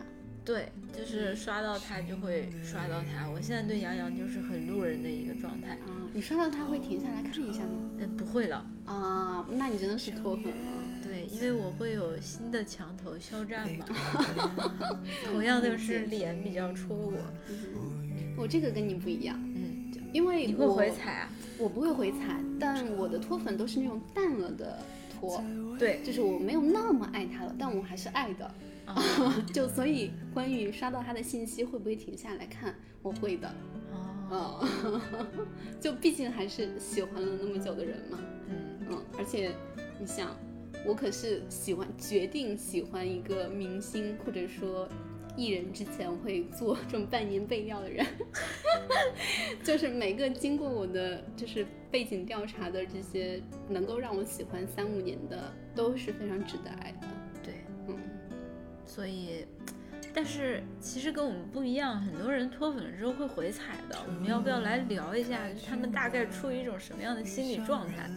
[0.42, 3.28] 对，就是刷到他就会刷到他。
[3.28, 5.72] 我现在对杨洋就是很路人的一个状态。
[5.86, 7.90] 啊，你刷到他会停下来看一下吗？
[7.98, 8.66] 嗯，不会了。
[8.86, 10.93] 啊，那你真的是脱粉了。
[11.05, 13.86] 对，因为我会有新的墙头肖战嘛，
[15.30, 17.12] 同样的是脸比较戳我。
[18.36, 21.28] 我这个跟你不一样，嗯，因为你会回踩啊？
[21.59, 24.78] 我不会回踩，但我的脱粉都是那种淡了的
[25.11, 25.44] 脱。
[25.78, 28.55] 对，就是我没有那么爱他了，但我还是爱的。
[29.52, 33.55] 就所以关于刷到他的信息会不会停下来看，我会的。
[34.30, 34.66] 哦，
[35.80, 38.18] 就毕竟还是喜欢了那么久的人嘛。
[38.48, 38.57] 嗯
[38.90, 39.52] 嗯，而且
[40.00, 40.34] 你想。
[40.87, 44.89] 我可是喜欢决定喜欢一个明星或者说
[45.37, 48.07] 艺人之前会做这种半年备料的人，
[49.64, 57.09] 就是每个经过我的就是背景调查的这些能够让我喜欢三五年的都是非常值得爱的。
[57.43, 57.55] 对，
[57.89, 57.99] 嗯，
[58.87, 59.45] 所以，
[60.12, 63.99] 但是其实跟我们不一样，很多人脱粉了之后会回踩的。
[64.07, 68.09] 我们要不要来聊一下，他们大概处于一种什么样的心理状态，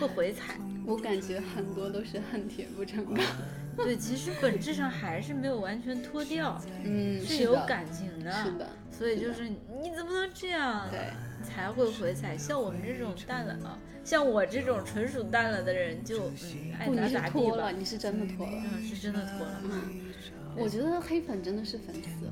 [0.00, 0.58] 会回踩？
[0.86, 3.24] 我感觉很多都是恨铁不成钢。
[3.74, 8.30] 对，其实本质上还是没有完全脱掉，嗯，是有感情的。
[8.30, 10.86] 是的，所以就是你怎么能这样？
[10.90, 11.10] 对，
[11.42, 12.36] 才会回踩。
[12.36, 17.70] 像我们这种淡了啊，像我这种纯属淡了的人就，嗯，爱不，你是咋咋地脱了，吧。
[17.70, 18.52] 你是真的脱了。
[18.52, 19.62] 嗯，是真的脱了。
[19.64, 19.82] 嗯，
[20.54, 22.28] 我觉得黑粉真的是粉丝。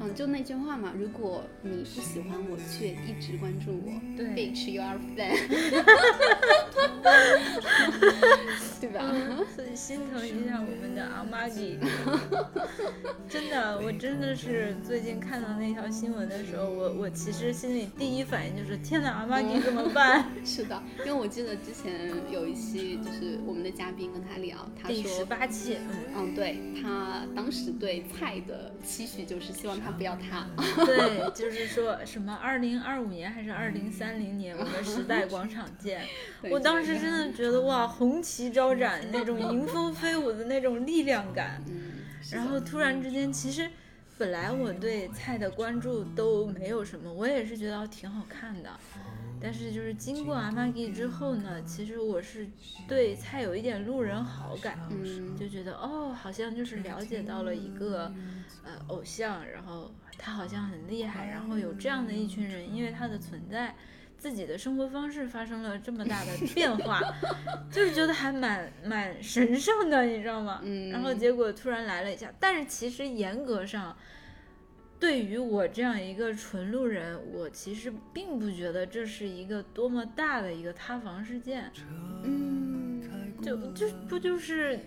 [0.00, 5.36] 嗯，嗯，就那句话嘛，如果你不喜欢我，却一直关注我对，bitch you are fan，
[8.80, 9.12] 对吧？
[9.54, 11.78] 所以心疼一下我们的阿玛吉。
[13.28, 20.30] 真的，我真的是最近看到那条新闻的时候，我我其实心里第一反应就是天哪，阿玛吉怎么办？
[20.44, 30.46] 是的，因为我记得之前有一期，就是我们的嘉宾跟他聊，他说第十，八期，嗯，嗯，对他当时对菜的期许就是希望他不要他，
[30.84, 36.02] 对，就是说什么二零二五年还是二零三零年，我们时代广场见。
[36.50, 41.62] 我当时真的觉得哇，红旗招展，那种迎风飞舞的那种力量感。
[42.32, 43.70] 然后突然之间，其实
[44.16, 48.70] 本来我对菜的关注都没有什么，我也是觉得挺好看的。
[49.42, 52.46] 但是就是经过阿玛吉之后呢，其实我是
[52.86, 58.12] 对菜有一点路人好感，嗯，就觉得哦，好像就是了解到了一个
[58.64, 63.74] 呃偶像，然后他好像很厉害，然后有这样的一群人，因为他的存在，
[64.18, 67.00] 自己的生活方式发生了这么大的 变化，
[67.72, 70.60] 就是觉得还蛮蛮神圣的，你知道吗？
[70.62, 73.96] 嗯然后结果突然来了一下，但是其实严格上。
[75.00, 81.72] 对于我这样一个纯路人，我其实并不觉得这是一个多么大的一个塌房事件。
[82.22, 83.02] 嗯，
[83.40, 84.78] 就就不就是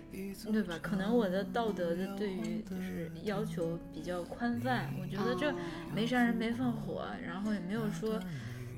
[0.52, 0.78] 对吧？
[0.84, 5.56] 可能我的道德的对于就是要求比较宽泛，我觉得这哦
[5.96, 8.20] 没杀人没放火，然后也没有说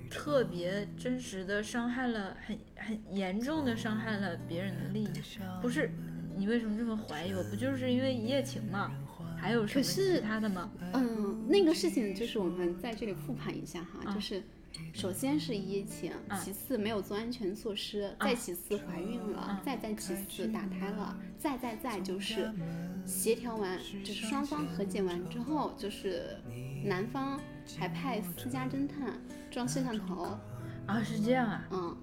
[0.10, 5.10] 特别真实的伤害了很很严重的伤害了别人的利益。
[5.62, 5.92] 不是
[6.38, 7.44] 你为什么这么怀疑我？
[7.44, 8.90] 不就是因为一夜情吗？
[9.38, 10.72] 还有什么可是其他的吗？
[10.94, 11.15] 嗯，
[11.48, 14.44] 那个事情就是我们在这里复盘一下哈，啊就是
[14.94, 22.52] 首先是一夜情，啊其次没有做安全措施，再其次怀孕了，啊再再其次打胎了，再再再就是
[23.06, 26.38] 协调完，就是双方和解完之后，就是
[26.84, 27.40] 男方
[27.78, 29.20] 还派私家侦探
[29.50, 30.38] 装摄像头，
[30.88, 31.68] 啊，是这样啊？
[31.72, 31.98] 嗯，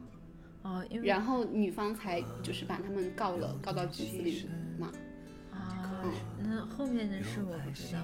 [0.62, 4.47] 哦，因为然后女方才就是把他们告了，告到局子里
[4.78, 4.90] 嘛。
[5.53, 6.05] 啊，
[6.43, 8.01] 那后面的事我不知道。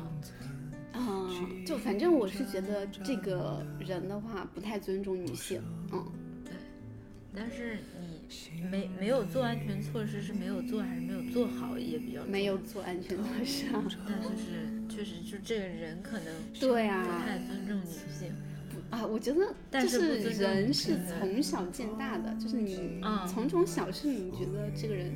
[0.99, 6.05] 嗯，就反正我是觉得这个人的话不太尊重女性，嗯，
[6.45, 6.53] 对
[7.35, 7.79] 但是
[8.55, 13.85] 你没没有做安全措施，是没有做还是没有做好也比较没有做安全措施啊。
[14.07, 18.33] 但就是确实就这个人可能对啊不太尊重女性，
[18.91, 25.13] 啊，我觉得但就是人是从小见大的，就是你嗯从从小事你觉得这个人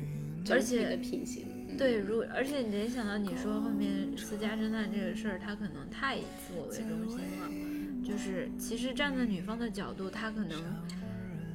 [0.49, 10.61] 而整体且的品行，嗯对，如而且你联想到你说后面私家侦探这个事儿，他可能太以自我为中心了，就是其实站在女方的角度，他可能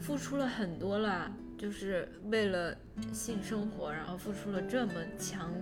[0.00, 2.76] 付出了很多了，就是为了
[3.12, 5.52] 性生活，然后付出了这么强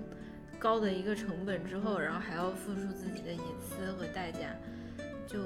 [0.59, 4.57] 高的一个成本之后，然后还要付出自己的隐私和代价，
[5.27, 5.39] 就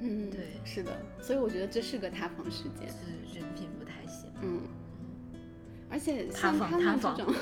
[0.00, 4.30] 嗯，对是的，所以我觉得这是个塌房事件，是人品不太行。
[4.42, 4.60] 嗯。
[5.90, 7.34] 而且像他们这种，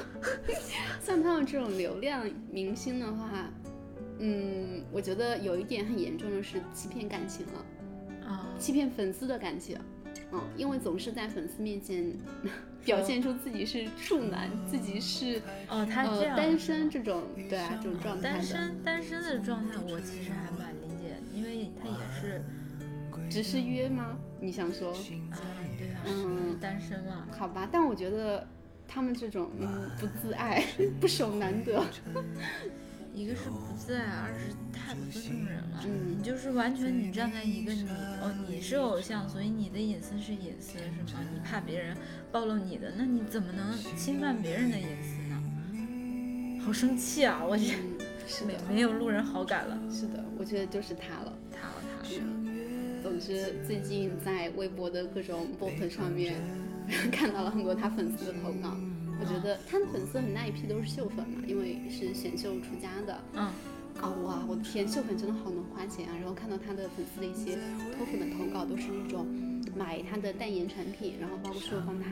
[1.02, 3.50] 像他们这种流量明星的话，
[4.18, 7.64] 嗯，我觉得有一点很严重的是欺骗感情了。
[8.26, 9.78] 啊、欺骗粉丝的感情，
[10.32, 12.10] 嗯，因为总是在粉丝面前
[12.82, 22.42] 表现出自己是处男，自己是哦，他这呃样、单身这种，对啊，这种状态单，身单身的状态，我其实还蛮理解，因为他也是
[23.28, 24.16] 只是约吗？
[24.40, 24.94] 你想说？
[26.06, 28.46] 嗯是单身了，好吧，但我觉得
[28.86, 30.64] 他们这种嗯不自爱、
[31.00, 31.82] 不守难得，
[33.14, 35.82] 一个是不自爱，二是太不尊重人了。
[35.86, 41.20] 嗯你就是完全你站在一个你哦，你是偶像，所以你的隐私是隐私是吗？
[41.32, 41.96] 你怕别人
[42.32, 46.60] 暴露你的，那你怎么能侵犯别人的隐私呢？
[46.64, 47.44] 好生气啊！
[47.44, 51.32] 我这嗯，是没的，没有路人好感了，是的，我觉得就是他了。
[51.52, 52.43] 他了他了。
[53.14, 56.34] 嗯总之最近在微博的各种 bot 上面
[57.12, 58.76] 看到了很多他粉丝的投稿，
[59.20, 63.16] 我觉得他的粉丝很大一批都是秀粉嘛，因为是选秀出家的。
[63.34, 63.44] 嗯，
[64.00, 66.16] 啊哇，我的天，秀粉真的好能花钱啊！
[66.18, 67.56] 然后看到他的粉丝的一些
[67.96, 69.24] 脱粉的投稿，都是那种
[69.76, 72.10] 买他的代言产品，然后包括说帮他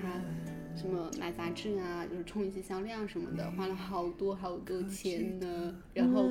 [0.77, 5.75] 什么买杂志啊，就是冲一些销量什么的，花了好多好多钱呢。
[5.95, 6.31] 然后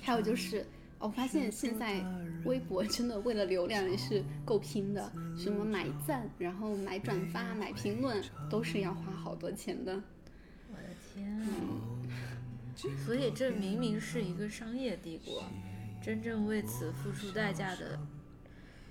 [0.00, 0.64] 还有就是。
[1.00, 2.04] 我发现现在
[2.44, 9.94] 微博真的为了流量也是够拼的，什么买赞，然后买转发、买评论，都是要花好多钱的。
[10.68, 11.48] 我的天啊！
[13.04, 15.42] 所以这明明是一个商业帝国，
[16.02, 17.98] 真正为此付出代价的，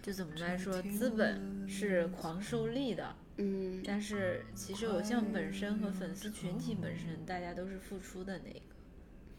[0.01, 3.16] 就怎么来说，资本是狂受力的。
[3.38, 8.60] 嗯，但是其实偶像本身和粉丝群体本身，大家都是付出的那个。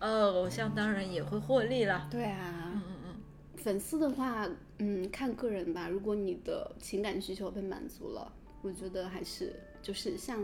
[0.00, 2.08] 呃，偶像当然也会获利了。
[2.10, 3.14] 对啊，嗯嗯嗯，
[3.56, 4.48] 粉丝的话，
[4.78, 5.88] 嗯，看个人吧。
[5.88, 8.32] 如果你的情感需求被满足了，
[8.62, 10.38] 我觉得还是就是像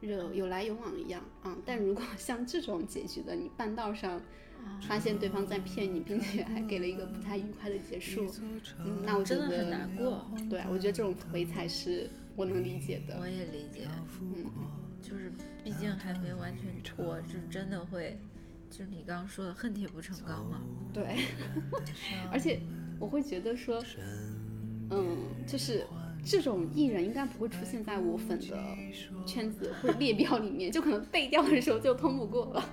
[0.00, 1.56] 有有来有往一样啊。
[1.64, 4.20] 但如果像这种结局的，你半道上
[4.80, 8.26] 发现对方在骗你，并且还给了一个不太愉快的结束，
[8.80, 10.26] 嗯，那我觉得真的很难过。
[10.50, 13.18] 对啊，我觉得这种回才是我能理解的。
[13.20, 13.86] 我也理解，
[14.20, 14.50] 嗯，
[15.00, 15.30] 就是
[15.62, 18.18] 毕竟还没完全脱，就真的会，
[18.76, 20.60] 就是你刚刚说的恨铁不成钢嘛。
[20.92, 21.04] 对，
[22.32, 22.60] 而且
[22.98, 23.80] 我会觉得说，
[24.90, 25.16] 嗯，
[25.46, 25.86] 就是
[26.24, 28.58] 这种艺人应该不会出现在我粉的
[29.24, 32.68] 圈子或者列表里面，就可能背调的时候就通不过了。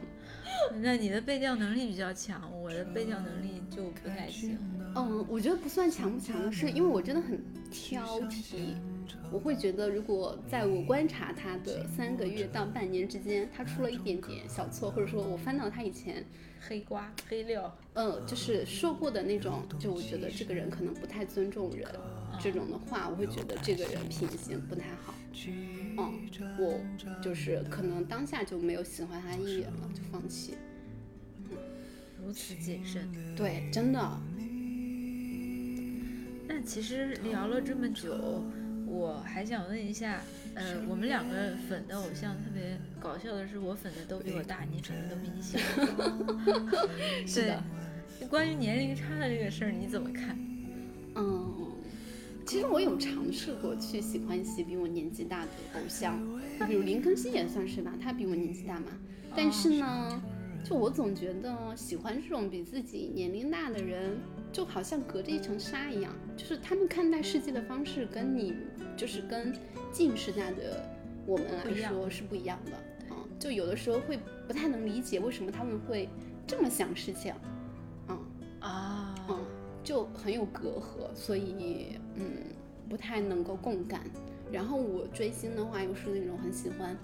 [0.82, 4.58] 那你的背调能力比较强，我的背调能力就不太行。
[4.96, 7.42] 嗯，我觉得不算强不强的是，因为我真的很
[7.72, 8.76] 挑剔。
[9.32, 16.26] 我会觉得，如果在我观察他的三个月到半年之间，他出了一点点小错，或者说我翻到他以前
[16.60, 21.88] 黑瓜黑料，嗯，就是说过的那种，就我觉得这个人可能不太尊重人
[22.42, 25.14] 这种的话，我会觉得这个人品行不太好。
[25.98, 26.80] 嗯，我
[27.22, 30.56] 就是可能当下就没有喜欢他一眼了，就放弃。
[32.24, 33.10] 如此谨慎。
[33.36, 34.20] 对，真的。
[36.48, 38.44] 那其实聊了这么久，
[38.86, 40.22] 我还想问一下，
[40.54, 45.58] 呃，我们两个粉的偶像特别搞笑的是，我粉的都比我大，你粉的都比你小。
[47.26, 47.64] 是的。
[48.20, 50.38] 对，关于年龄差的这个事儿，你怎么看？
[51.16, 51.61] 嗯，
[52.46, 56.20] 其实我有尝试过去喜欢一些比我年纪大的偶像，
[56.68, 58.88] 比如林更新也算是吧，他比我年纪大嘛。
[59.36, 60.22] 但是呢，
[60.64, 64.18] 就我总觉得喜欢这种比自己年龄大的人，
[64.52, 68.54] 就好像隔着一层纱一样，就是他们看待世界的方式跟你，
[68.98, 69.54] 就是跟
[69.92, 70.86] 近时代的
[71.26, 72.72] 我们来说是不一样的。
[73.12, 76.10] 嗯，就有的时候会不太能理解为什么他们会
[76.46, 77.34] 这么想事情。
[78.10, 78.20] 嗯
[78.60, 79.01] 啊，嗯，
[79.84, 82.26] 就很有隔阂，所以嗯
[82.90, 84.02] 不太能够共感。
[84.52, 86.98] 然后我追星的话，又是那种很喜欢。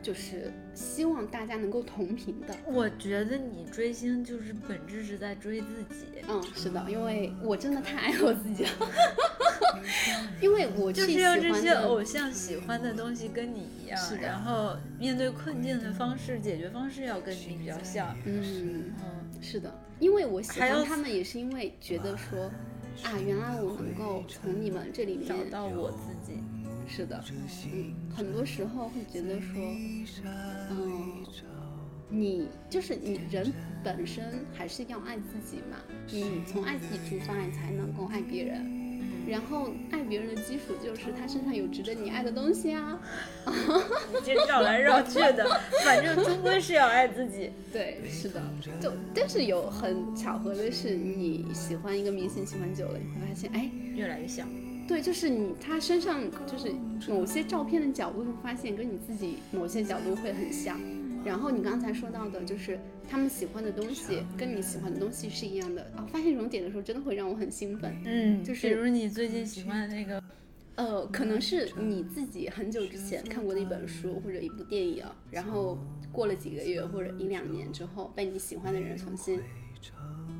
[0.00, 2.54] 就是希望大家能够同频的。
[2.66, 6.06] 我觉得你追星就是本质是在追自己。
[6.28, 8.70] 嗯，是的，因为我真的太爱我自己了。
[10.40, 18.16] 因为我就是要这些偶像喜欢的东西跟你一样，是的然后面对困境的方式、解决方式要跟你比较像。
[18.24, 19.68] 嗯，嗯，是的，
[20.00, 22.44] 因为我喜欢他们，也是因为觉得说，
[23.02, 26.38] 啊，原来我能够从你们这里面找到我自己。
[26.86, 29.60] 是的，嗯，很多时候会觉得说，
[30.70, 31.24] 嗯，
[32.08, 33.52] 你就是你人
[33.84, 35.76] 本身还是要爱自己嘛，
[36.10, 38.87] 你从爱自己出发，你才能够爱别人。
[39.28, 42.98] 然后爱别人的基础就是他身上有值得你爱的东西啊。
[43.46, 45.46] 你这绕来绕去的，
[45.84, 47.52] 反正终归是要爱自己。
[47.72, 48.42] 对，是的，
[48.80, 54.48] 就但是有很巧合的是，你喜欢一个明星喜欢久了，你会发现，哎，越来越像。
[54.86, 56.72] 对，就是你他身上就是
[57.08, 60.80] 某些照片的角度，会发现跟你自己某些角度会很像。
[61.24, 67.94] 然后你刚才说到的，就是他们喜欢的东西跟你喜欢的东西是一样的啊、发现这种点的时候，真的会让我很兴奋。
[68.04, 70.22] 嗯，就是比如你最近喜欢的那个，
[70.76, 75.78] 呃，可能是你自己很久之前看过的一本书或者一部电影，然后
[76.12, 79.40] 过了几个月或者一两年之后，被你喜欢的人重新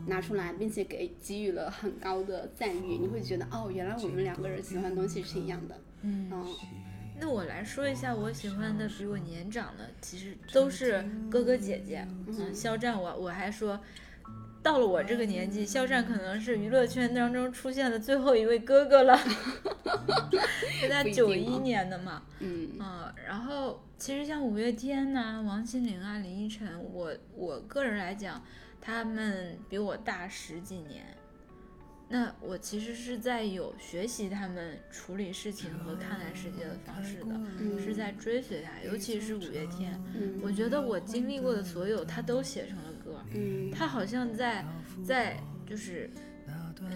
[0.06, 5.78] 拿出来，并且给给予了很高的赞誉，你会觉得哦，原来我们两个人喜欢的东西是一样的。
[6.02, 6.46] 嗯，嗯，
[7.20, 12.06] 那我来说一下我喜欢的比我年长的，其实都是哥哥姐姐。
[12.26, 13.80] 嗯，肖战我我还说，
[14.62, 19.18] 到了我这个年纪，肖战可能是娱乐圈当中出现的最后一位哥哥了。
[20.80, 28.40] 是他不一定九一哦年的嘛，嗯嗯，然后其实像五月天呐、王心凌啊、林依晨，我我个人来讲，
[28.80, 31.04] 他们比我大十几年，
[32.10, 37.26] 那我其实是在有学习他们处理事情和看待世界的方式的，
[37.60, 44.64] 嗯是在追随他，尤其是五月天，嗯我觉得我经历过的所有，他都写成了歌，嗯他好像在
[45.04, 46.10] 在就是，
[46.80, 46.90] 嗯，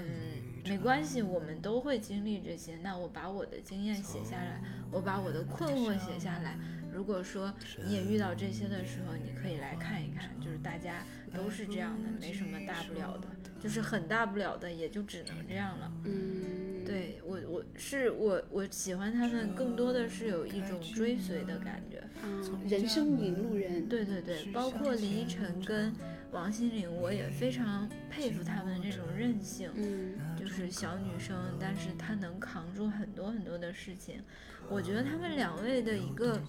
[0.64, 2.76] 没关系，我们都会经历这些。
[2.76, 6.56] 那我把我的经验写下来，我把我的困惑写下来。
[6.90, 7.52] 如果说
[7.86, 11.04] 你也遇到这些的时候，你可以来看一看，就是大家
[11.34, 13.28] 都是这样的，没什么大不了的，
[13.62, 15.92] 就是很大不了的，也就只能这样了。
[16.04, 22.02] 嗯，对我，我是我我喜欢他们，更多的是有一种追随的感觉。
[22.24, 25.92] 嗯，人生引路人，对对对，包括林依晨跟
[26.32, 29.70] 王心凌，我也非常佩服他们这种韧性。
[29.76, 34.20] 嗯就是小女生，但是她能扛住很多很多的事情。
[34.68, 36.40] 我觉得他们两位的一个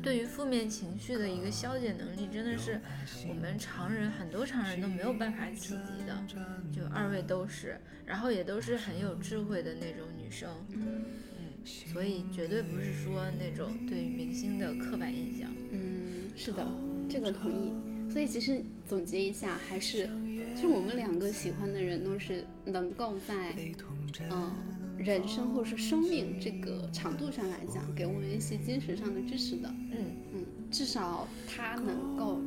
[0.00, 2.80] 对于负面情绪的一个消解能力，真的是
[3.28, 6.16] 我们常人很多常人都没有办法企及的。
[6.72, 11.04] 就二位都是，然后也都是很有智慧的那种女生，嗯，
[11.64, 15.50] 所以绝对不是说那种对于明星的刻板印象。
[15.72, 16.64] 嗯，是的，
[17.10, 17.72] 这个同意。
[18.12, 20.08] 所以其实总结一下，还是
[20.54, 23.54] 其实我们两个喜欢的人都是能够在
[24.30, 24.52] 嗯、
[24.98, 29.68] 人生或者是生命这个长度上来讲，给我们一些精神上的支持的。
[29.92, 32.40] 嗯嗯，至少他能够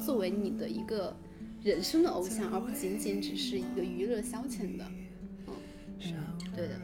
[0.00, 1.16] 作为你的一个
[1.62, 4.84] 人生的偶像，而不仅仅只是一个娱乐消遣的。
[5.48, 5.54] 嗯，
[6.54, 6.78] 对的，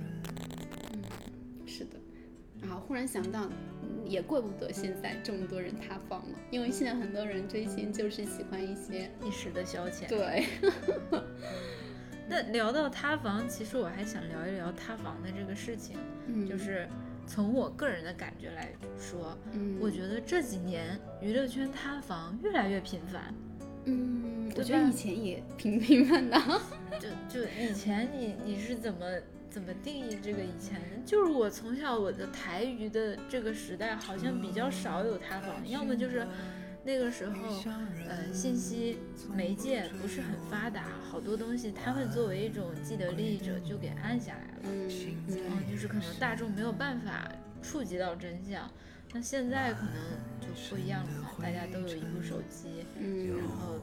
[2.87, 3.45] 忽然想到，
[3.83, 10.07] 嗯也怪不得现在这么多人塌房了，因为现在很多人追星就是喜欢一些一时的消遣。
[10.09, 10.47] 对，
[12.29, 16.87] 那聊到塌房，其实我还想聊一聊塌房的这个事情，嗯就是
[17.27, 23.35] 从我个人的感觉来说，嗯，我觉得这几年娱乐圈塌房越来越频繁。
[23.87, 26.39] 嗯，我觉得以前也挺 频繁的，
[26.99, 29.01] 就就以前你你是怎么
[29.55, 31.07] 怎么定义这个以前的？
[31.07, 36.27] 就是我从小我的台语的这个时代，好像比较少有塌房，要么就是
[36.83, 37.63] 那个时候，
[38.09, 38.99] 呃，信息
[39.33, 44.63] 媒介不是很发达，好多东西他们作为一种既得利益者就给按下来了。
[44.65, 44.91] 嗯
[45.29, 47.31] 嗯，就是可能大众没有办法
[47.63, 48.69] 触及到真相。
[49.13, 49.95] 那现在可能
[50.41, 53.79] 就不一样了嘛，大家都有一部手机，嗯然后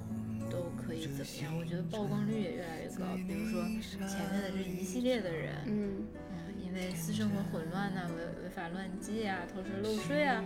[0.52, 1.58] 都可以怎么样？
[1.58, 3.06] 我觉得曝光率也越来越高。
[3.26, 3.64] 比如说
[4.08, 10.44] 前面的这一系列的人，嗯嗯，因为私生活混乱呐、违违法乱纪啊、偷税漏税啊，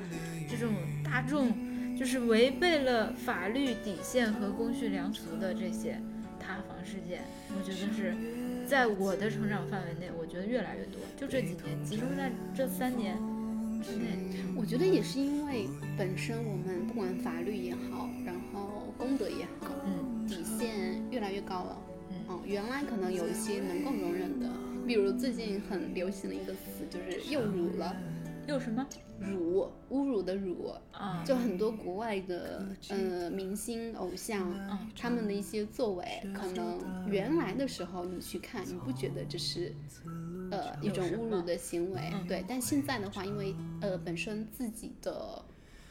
[0.50, 0.72] 这种
[1.04, 1.52] 大众
[1.98, 6.00] 就是违背了法律底线和公序良俗的这些
[6.40, 7.24] 塌房事件，
[7.58, 8.16] 我觉得是
[8.68, 11.00] 在我的成长范围内，我觉得越来越多。
[11.18, 13.16] 就这几年，集中在这三年
[13.82, 14.18] 之内，
[14.56, 18.42] 我觉得也是因为本身我们不管法律也好，然后
[18.98, 21.78] 公德也好，嗯底线越来越高了。
[22.10, 24.50] 嗯嗯，原来可能有一些能够容忍的，
[24.88, 27.96] 比如最近很流行的一个词就是又辱了，
[28.48, 28.86] 又什么
[29.20, 31.24] 辱，侮辱的辱，啊？
[31.26, 39.74] 就很多国外的呃明星偶像，嗯他们的一些作为，可能原来的时候你去看，你不觉得这是
[40.52, 45.44] 呃一种侮辱的行为，嗯对，但现在的话，因为呃本身自己的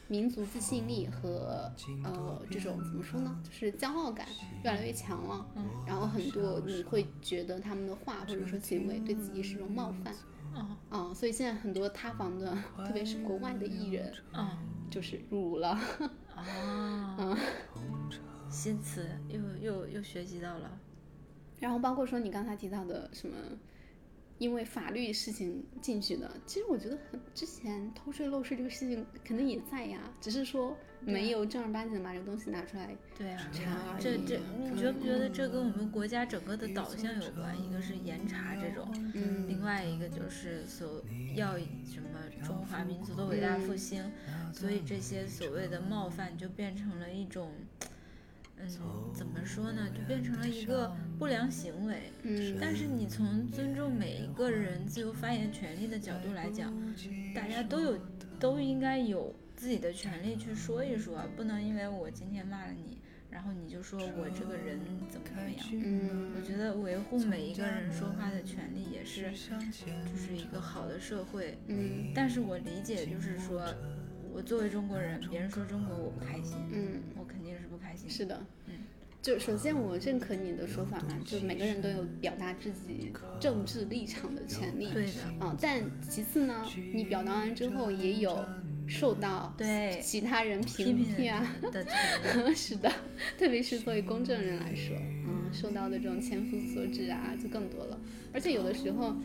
[0.07, 1.71] 民族自信力和
[2.03, 4.27] 呃这种怎么说呢，就是骄傲感
[4.63, 10.13] 越来越强了，嗯然后很多你会觉得他们的话或者说行为对自己是一种冒犯。
[10.53, 14.57] 哦啊、所以现在很多塌房的，特别是国外的艺人，哦
[14.89, 15.77] 就是入伍了。
[16.33, 17.37] 啊！
[18.49, 20.79] 新词又又又学习到了。
[21.59, 23.35] 然后包括说你刚才提到的什么，
[24.37, 32.95] 因为法律事情进去的，其实我觉得很之前偷税漏税这个事情肯定也在呀，只是说没有正儿八经的把这个东西拿出来。
[33.17, 37.55] 对啊，查而这这，已你觉不觉得这跟我们国家整个的导向有关？
[37.61, 41.01] 一个是严查这种，嗯另外一个就是所
[41.35, 44.03] 要什么中华民族的伟大复兴，
[44.51, 47.51] 所以这些所谓的冒犯就变成了一种，
[48.57, 48.67] 嗯，
[49.13, 49.89] 怎么说呢？
[49.89, 52.11] 就变成了一个不良行为。
[52.23, 56.73] 嗯但是你从尊重每一个人自由发言权利的角度来讲，
[57.33, 57.99] 大家都有
[58.39, 62.97] 都应该有自己的权利去说一说，不能因为我今天骂了你，
[63.29, 64.79] 然后你就说我这个人
[65.09, 65.65] 怎么怎么样。
[65.71, 71.57] 嗯我觉得维护每一个人说话的权利也是，就是一个好的社会。
[71.67, 73.63] 嗯但是我理解，就是说
[74.33, 77.01] 我作为中国人，别人说中国我不开心，嗯，
[78.07, 78.45] 是的。
[78.67, 78.73] 嗯
[79.21, 84.87] 就首先我认可你的说法嘛，就每个人都有表达自己政治立场的权利。
[84.93, 88.45] 对的，啊、但其次呢，你表达完之后也有
[88.87, 91.55] 受到对其他人批评评啊。
[91.71, 92.53] 的权利。
[92.53, 92.87] 是的，
[93.35, 94.95] 特别是作为公证人来说，
[95.27, 97.99] 嗯，受到的这种千夫所指啊，就更多了。
[98.31, 99.15] 而且有的时候，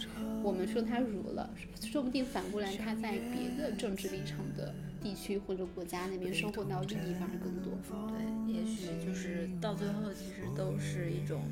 [0.43, 7.73] 我们说他辱了，说不定反过来他在别的政治立场的地区或者国家那边收获到利益反而更多。
[8.09, 11.43] 对，也许就是到最后，其实都是一种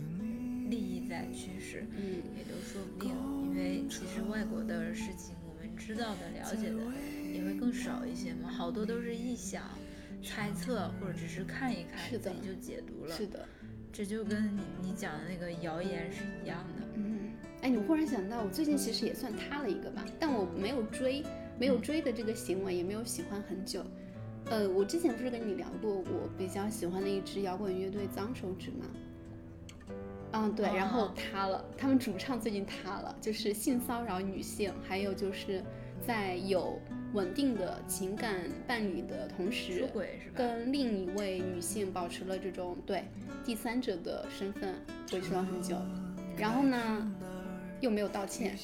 [0.68, 3.12] 利益在驱使，嗯，也都说不定。
[3.42, 6.76] 因为其实外国的事情，我们知道的、了解的
[7.32, 9.64] 也会更少一些嘛，好多都是臆想、
[10.22, 13.16] 猜测，或者只是看一看，自己就解读了。
[13.16, 13.49] 是的，
[13.92, 16.86] 这就跟你你讲的那个谣言是一样的。
[16.94, 17.30] 嗯，
[17.62, 21.24] 哎，你忽然想到，我最近其实也算塌了一个吧，但我没有追，
[21.59, 23.82] 没有追的这个行为，也没有喜欢很久。
[24.50, 28.86] 呃，我之前不是跟你聊过，我比较喜欢的一支摇滚乐队脏手指吗？
[30.32, 35.62] 嗯，对，然后哦塌了，他们主唱最近塌了，就是性骚扰女性，还有就是
[36.06, 36.78] 在有
[37.14, 40.34] 稳定的情感伴侣的同出时，轨是吧？
[40.36, 43.04] 跟另一位女性保持了这种对
[43.44, 44.74] 第三者的身份
[45.12, 45.76] 维持了很久，
[46.36, 47.11] 然后呢
[47.81, 48.57] 又没有道歉，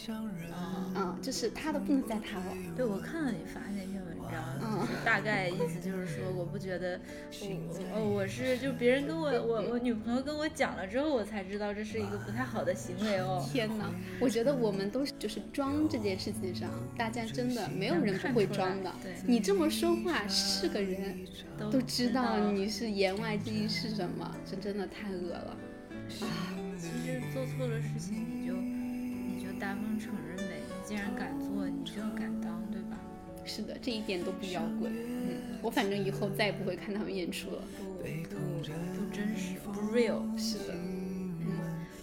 [0.53, 6.99] 啊、嗯，就是他的不能再塌了，对，我看了你发那篇文章，嗯大概意思就是说，我不觉得
[7.41, 13.47] 我我我是就别人跟我我我女朋友跟我讲了之后，我才知道这是一个不太好的行为哦。
[13.53, 13.91] 天哪！
[14.21, 18.93] 我觉得我们都是就是装这件事情上，大家真的没有人不会装的。
[19.03, 21.19] 对你这么说话，是个人
[21.59, 25.57] 都都知道道你是言外之意是什么，这真的太恶了
[26.21, 26.27] 啊。
[26.77, 28.55] 其实做错了事情，你就
[29.59, 30.61] 大方承认呗。
[30.69, 32.99] 你既然敢做，你就要敢当，对吧？
[33.45, 34.93] 是的，这一点都不摇滚。
[34.93, 37.63] 嗯，我反正以后再也不会看他们演出了。
[37.79, 40.23] 不不不真实，不 real。
[40.39, 41.33] 是的，嗯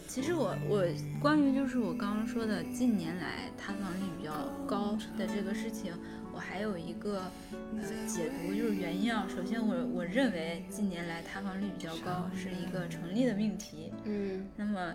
[0.07, 0.85] 其实我我
[1.21, 4.33] 关于就是我刚刚说的近年来塌房率比较
[4.67, 5.93] 高的这个事情，
[6.33, 7.31] 我还有一个
[7.77, 9.25] 呃解读，就是原因啊。
[9.33, 13.93] 首先我我认为近年来塌房率比较高是一个成立的命题。
[14.03, 14.93] 嗯那么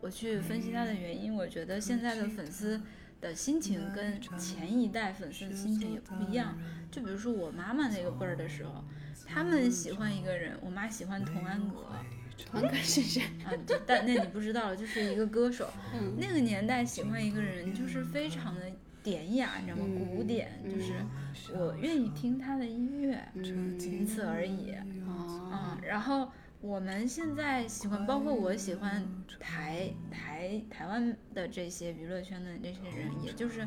[0.00, 2.80] 我去分析他的原因，我觉得现在的粉丝
[3.20, 6.56] 的心情跟前一代粉丝的心情也不一样。
[6.90, 8.84] 就比如说我妈妈那个辈儿的时候，
[9.26, 11.86] 他们喜欢一个人，我妈喜欢童安格。
[12.50, 13.22] 童安格是谁？
[13.44, 15.68] 啊，就但那你不知道了，就是一个歌手。
[15.92, 18.62] 嗯那个年代喜欢一个人，就是非常的
[19.02, 19.84] 典雅，你知道吗？
[19.88, 20.92] 嗯古典，就是
[21.52, 24.72] 我愿意听他的音乐，嗯仅此而已。
[25.06, 26.30] 哦嗯，然后
[26.60, 29.06] 我们现在喜欢，包括我喜欢
[29.38, 33.66] 台台台湾的这些娱乐圈的这些人，也就是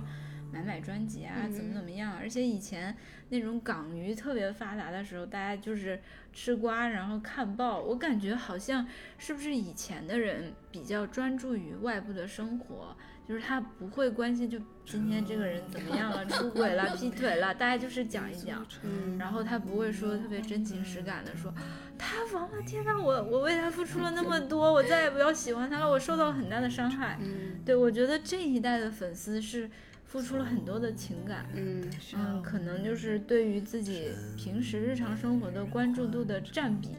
[0.51, 2.13] 买买专辑啊，怎么怎么样。
[2.17, 2.95] 而且以前
[3.29, 6.01] 那种港娱特别发达的时候，大家就是
[6.33, 7.79] 吃瓜，然后看报。
[7.79, 8.85] 我感觉好像
[9.17, 12.97] 是不是以前的人比较专注于外部的生活。
[13.31, 21.49] 就是他不会关心，就今天这个人怎么样了，出轨了、劈腿了，大家就是讲一讲，嗯然后他不会说特别真情实感的说，
[21.97, 27.17] 塌房了，天呐，我我为他付出了那么多，我再也不要喜欢他了，我受到了很大的伤害。
[27.21, 29.69] 嗯对我觉得这一代的粉丝是
[30.07, 31.81] 付出了很多的情感，嗯
[32.17, 36.89] 嗯，可能就是对于自己平时日常生活的关注度的占比，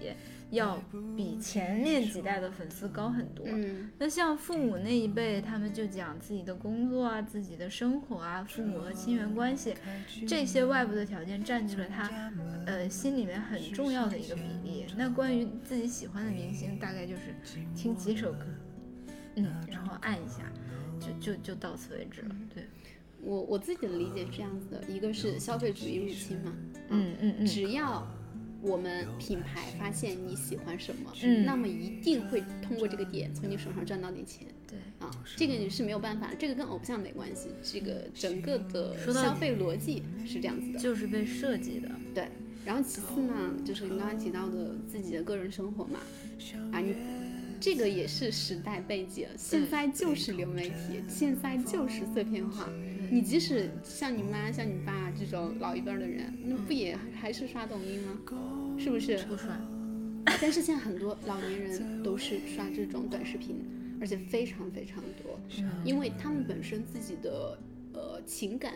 [0.53, 0.81] 要
[1.17, 3.45] 比前面几代的粉丝高很多。
[3.49, 9.75] 嗯那像父母那一辈，他们就讲自己的工作啊、自己的生活啊、父母和亲缘关系，
[10.29, 12.31] 这些外部的条件占据了他，
[12.67, 14.87] 呃，心里面很重要的一个比例。
[14.97, 17.35] 那关于自己喜欢的明星，大概就是
[17.75, 18.45] 听几首歌，
[19.37, 20.43] 嗯，然后按一下，
[21.01, 22.37] 就就就到此为止了。
[22.55, 22.65] 对，
[23.23, 26.53] 我我自己的理解是这样子的，一个是消费主义入侵嘛，
[26.91, 28.07] 嗯嗯嗯，只要
[28.63, 40.79] 我们品牌发现你喜欢什么，嗯那么一定会通过这个点从你手上赚到点钱对，啊，这个你是没有办法，这个跟偶像没关系，这个整个的消费逻辑是这样子的。
[40.79, 41.91] 就是被设计的。
[42.15, 42.29] 对，
[42.65, 45.99] 然后其次呢，就是你刚才提到的自己的个人生活嘛，
[46.71, 46.95] 啊，你
[47.61, 52.69] 这个也是时代背景，现在就是流媒体，现在就是碎片化。
[53.13, 58.19] 你即使像你妈、像你爸这种老一辈儿的人，那不也还是刷抖音吗？
[58.79, 59.19] 是不是？
[59.25, 59.55] 不刷，
[60.41, 63.63] 但是现在很多老年人都是刷这种短视频，
[64.01, 65.39] 而且非常非常多，
[65.85, 67.59] 因为他们本身自己的
[67.93, 68.73] 呃情感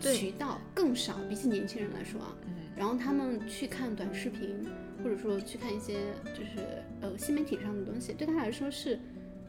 [0.00, 4.64] 渠道更少，比起年轻人来说啊，嗯然后他们去看短视频，
[5.02, 5.94] 或者说去看一些
[6.26, 9.00] 就是呃新媒体上的东西，对他来说是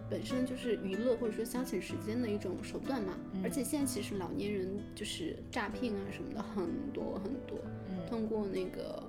[0.09, 3.13] 本身就是娱乐或者说消遣时间的一种手段嘛。
[3.43, 9.03] 而且现在其实老年人就是诈骗啊什么的很多很多，嗯通过那个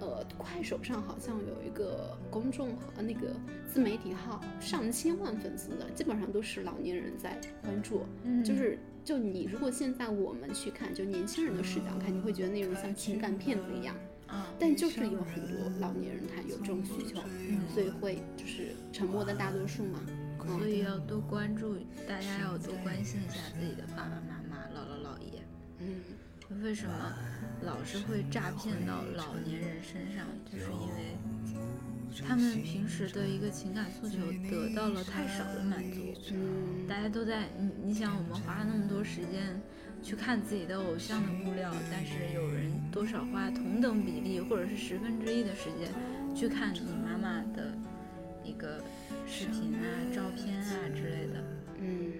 [0.00, 3.34] 呃快手上好像有一个公众号，呃那个
[3.66, 8.78] 自媒体号上千万粉丝的，基本上都是老年人在关注，嗯就是。
[9.02, 13.96] 就你如果现在我们去看，就年轻人的视角看，你会觉得内容像情感骗子一样，
[14.26, 20.00] 啊，但就是有很多老年人他有这种需求，嗯所以会就是沉默的大多数嘛。
[20.46, 21.76] 所以要多关注，
[22.08, 25.42] 大家要多关心一下自己的爸爸妈妈、姥姥姥爷。
[25.78, 26.00] 嗯
[26.62, 26.92] 为什么
[27.62, 30.26] 老是会诈骗到老年人身上？
[30.50, 31.16] 就是因为
[32.26, 34.18] 他们平时的一个情感诉求
[34.50, 36.12] 得到了太少的满足。
[36.32, 39.62] 嗯大家都在，你你想，我们花了那么多时间
[40.02, 45.88] 去看自己的偶像的物料，但是有人多少花同等比例或者是十分之一的时间
[46.34, 47.72] 去看你妈妈的
[49.30, 51.44] 视频啊、照片啊之类的。
[51.78, 52.12] 嗯，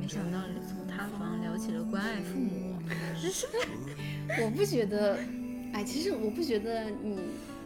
[0.00, 2.74] 没想到从塌房聊起了关爱父母，
[4.42, 5.16] 我不觉得，
[5.72, 7.16] 哎，其实我不觉得你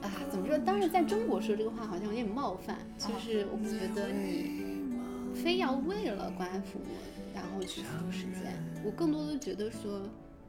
[0.02, 0.58] 啊，怎么说？
[0.58, 4.62] 当然，在中国说这个话好像有点冒犯，就是我不觉得你
[5.34, 6.84] 非要为了关爱父母，
[7.34, 8.52] 然后去付出时间。
[8.84, 10.02] 我更多的觉得说，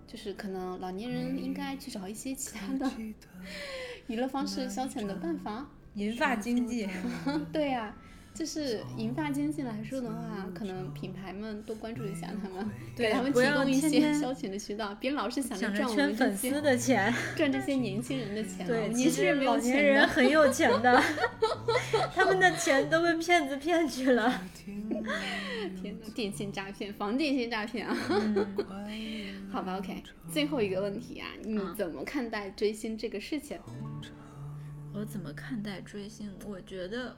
[0.06, 2.92] 就是可能老年人应该去找一些其他的
[4.08, 5.70] 娱乐方式、消遣的办法。
[5.96, 6.88] 银发经济。
[7.52, 7.94] 对呀、
[8.34, 12.66] 就是银发经济来说的话，可能品牌们多关注一下他们，
[12.96, 19.84] 给他们提供一些消遣的渠道，别老是想着赚我们粉丝的钱， 赚这些年轻人的钱对，们其实年轻人老年。
[19.84, 21.04] 人很有钱的，
[22.16, 24.42] 他们的钱都被骗子骗去了。
[25.82, 27.96] 天呐，电信诈骗，防电信诈骗啊！
[29.52, 33.58] 好吧，OK，最后一个问题啊，你嗯怎么看待追星这个事情？
[34.94, 36.32] 我怎么看待追星？
[36.46, 37.16] 我觉得，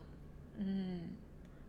[0.57, 1.01] 嗯，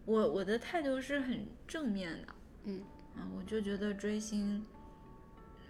[0.05, 2.35] 我我的态度是很正面的。
[2.65, 2.81] 嗯
[3.17, 4.65] 啊，我就觉得追星，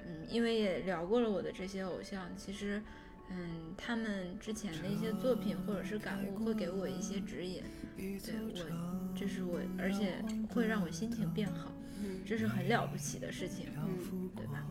[0.04, 2.82] 嗯，因为也聊过了我的这些偶像，其实，
[3.30, 7.62] 嗯，他们之前的一些作品或者是感悟会给我一些指引，
[7.96, 11.70] 对我，这是我，而且会让我心情变好，
[12.02, 14.66] 嗯这是很了不起的事情，嗯，对吧？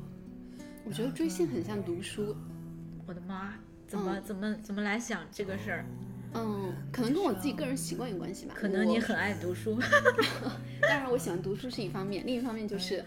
[0.85, 2.35] 我觉得追星很像读书，
[3.05, 3.53] 我的妈，
[3.93, 5.85] 怎么、怎么怎么来想这个事儿？
[6.33, 8.55] 嗯，可能跟我自己个人习惯有关系吧。
[8.57, 9.77] 可能你很爱读书
[10.81, 13.05] 当然，我喜欢读书是一方面，另一方面就是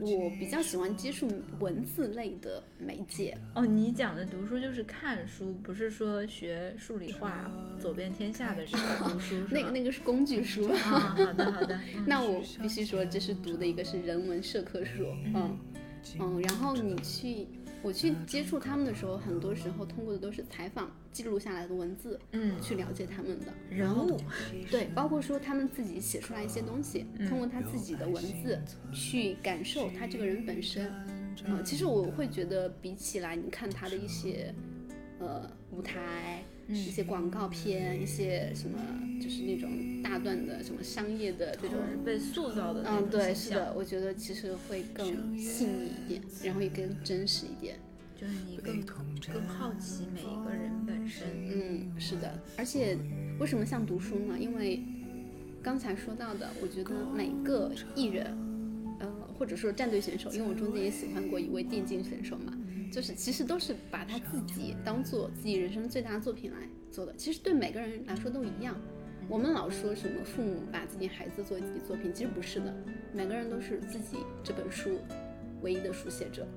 [0.00, 1.28] 我比较喜欢接触
[1.58, 3.36] 文字类的媒介。
[3.56, 9.34] 哦，你讲的读书就是看书，不是说学数理化、走遍天下的这个读书？
[9.50, 10.68] 那个那个是工具书。
[10.68, 10.78] 啊，
[11.18, 15.58] 好的好的，嗯那我必须说，这是读的一个是人文社科书，嗯
[16.20, 17.48] 嗯，然后你去
[17.82, 24.20] 我去接触他们的时候，很多时候通过的都是采访记录下来的文字，嗯，去了解他们的人物，
[24.70, 28.60] 对，包括说他们自己写出来一些东西，嗯通过他自己的文字
[28.92, 30.92] 去感受他这个人本身。
[31.44, 34.52] 呃，其实我会觉得比起来，你看他的一些
[35.20, 38.78] 呃舞台、嗯一些广告片、一些什么，
[39.20, 47.76] 就是那种大段的什么商业的这种被塑造的嗯，对，是的，我觉得其实会更细腻一点，然后也更真实一点。
[48.20, 48.84] 就是你更
[49.32, 52.98] 更好奇每一个人本身，嗯，是的，而且
[53.38, 54.36] 为什么像读书呢？
[54.36, 54.82] 因为
[55.62, 58.36] 刚才说到的，我觉得每个艺人，
[58.98, 59.08] 呃，
[59.38, 62.52] 或者说战队选手，因为我中间也喜欢过一位电竞选手嘛，
[62.90, 66.58] 就是其实都是把他自己当做自己人生最大的作品来
[66.90, 67.14] 做的。
[67.16, 68.74] 其实对每个人来说都一样。
[69.28, 72.74] 我们老说什么父母把自己孩子作为自己作品，其实不是的，
[73.12, 74.98] 每个人都是自己这本书
[75.60, 76.48] 唯一的书写者。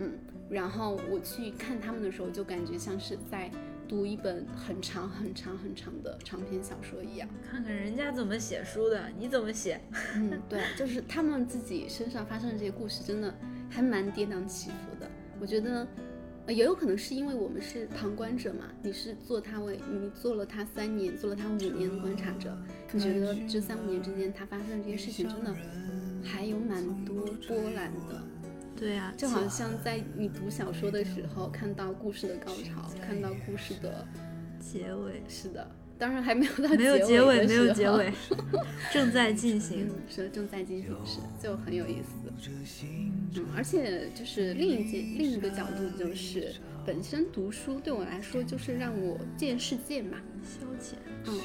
[0.00, 0.12] 嗯，
[0.50, 3.48] 然后我去看他们的时候，就感觉像是在
[3.86, 7.28] 读一本很长很长很长的长篇小说一样。
[7.48, 9.80] 看看人家怎么写书的，你怎么写？
[10.16, 13.32] 嗯，对，就是他们自己身上发生的这些故事，真的
[13.70, 15.08] 还蛮跌宕起伏的。
[15.40, 15.86] 我觉得，
[16.46, 22.56] 呃也有可能是因为我们是旁观者嘛，你是做他为你做了他三年，做了他五年的观察者，
[22.92, 25.54] 你觉得这三五年之间他发生的这些事情，真的
[26.22, 28.22] 还有蛮多波澜的。
[28.76, 34.06] 对啊、就好像在你读小说的时候，看到故事的高潮，看到故事的，
[34.58, 35.70] 结尾是的，
[36.04, 38.12] 当然还没有到没有结结尾，没有结尾，
[38.92, 39.94] 正在进行嗯，。
[40.06, 42.30] 是正在进行时，就很有意思。
[43.36, 46.52] 嗯，而且就是另一件另一个角度，就是
[46.84, 50.18] 本身读书对我来说就是让我见世界嘛。
[50.42, 50.92] 消遣，
[51.24, 51.40] 嗯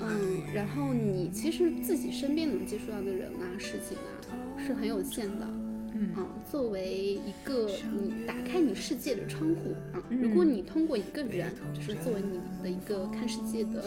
[0.00, 5.48] 嗯，然后你其实自己身边能接触到的人啊、事情啊是很有限的。
[5.94, 6.10] 嗯。
[6.16, 10.20] 嗯，作为一个你打开你世界的窗户啊，嗯。
[10.20, 13.84] 如果你通过一个人，就是作为你的一个看世界的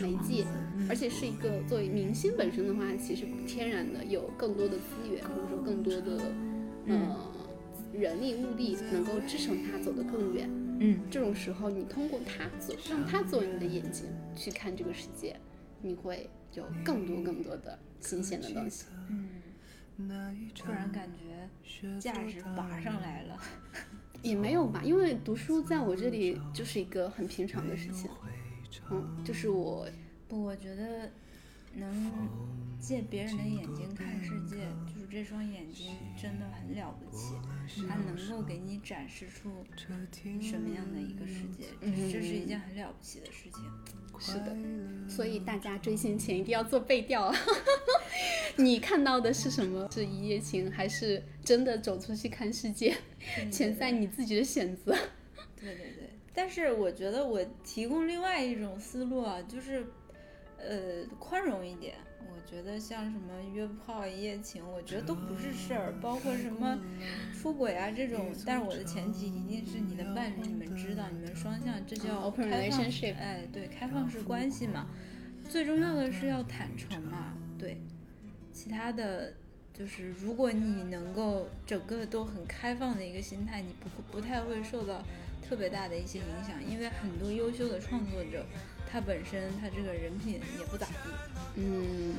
[0.00, 0.44] 媒介，
[0.88, 6.20] 而且是一个作为明星本身的话，其实天然的有更多的资源，或者说更多的
[6.86, 7.16] 呃
[7.92, 10.48] 人力物力能够支撑他走得更远。
[10.78, 14.04] 嗯，这种时候，你通过他做，让他作为你的眼睛
[14.34, 15.34] 去看这个世界，
[15.80, 18.84] 你会有更多更多的新鲜的东西。
[20.54, 21.48] 突然感觉
[21.98, 23.38] 价值拔上来了。
[24.22, 28.10] 也没有吧，因为读书在我这里就是一个很平常的事情。
[28.90, 29.88] 嗯，就是我
[30.28, 31.10] 不，我觉得
[31.74, 32.28] 能
[32.80, 37.34] 借别人的眼睛看世界，就是这双眼睛真的很了不起，
[37.88, 39.64] 它能够给你展示出
[40.40, 43.62] 什么样的一个世界，这这是一件很了不起的事情。
[44.18, 44.56] 是的，
[45.08, 47.34] 所以大家追星前一定要做背调啊！
[48.56, 49.88] 你看到的是什么？
[49.92, 52.94] 是一夜情，还是真的走出去看世界？
[53.50, 54.92] 钱在你自己的选择。
[55.60, 59.84] 对对对，但是我觉得我提供另外一种思路啊，就是
[60.58, 61.94] 呃宽容一点。
[62.30, 66.78] 我觉得像什么约炮、一夜情，我觉得都不是事儿，包括什么
[67.34, 68.32] 出轨啊这种。
[68.44, 73.16] 但是我的前提一定是你的伴侣，你们知道，你们双向，这叫 open relationship。
[73.16, 74.86] 哎，对，开放式关系嘛。
[75.48, 77.80] 最重要的是要坦诚嘛，对。
[78.52, 79.34] 其他的
[79.72, 85.02] 就是，如果你能够整个都很开放的一个心态，你不不太会受到
[85.46, 88.44] 特别大的一些影响，因为很多优秀的创作者，
[88.90, 91.10] 他本身他这个人品也不咋地。
[91.56, 92.14] 嗯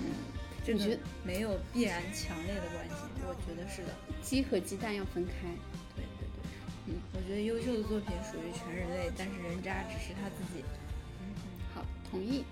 [0.65, 2.95] 这个没有必然强烈的关系
[3.25, 3.93] 我觉得是的。
[4.21, 5.47] 鸡和鸡蛋要分开。
[5.95, 6.41] 对对对。
[6.87, 6.95] 嗯。
[7.13, 10.63] 我觉得优秀的作品属于全人类但是人渣只是他自己。
[11.21, 11.23] 嗯。
[11.73, 12.43] 好同意。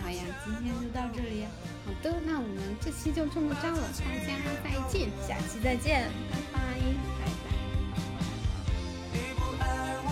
[0.00, 1.44] 好呀今天就到这里
[1.86, 5.08] 好的那我们这期就这么着了大家再见。
[5.26, 6.10] 下期再见。
[6.30, 6.58] 拜拜。
[7.20, 7.26] 拜
[9.58, 10.09] 拜。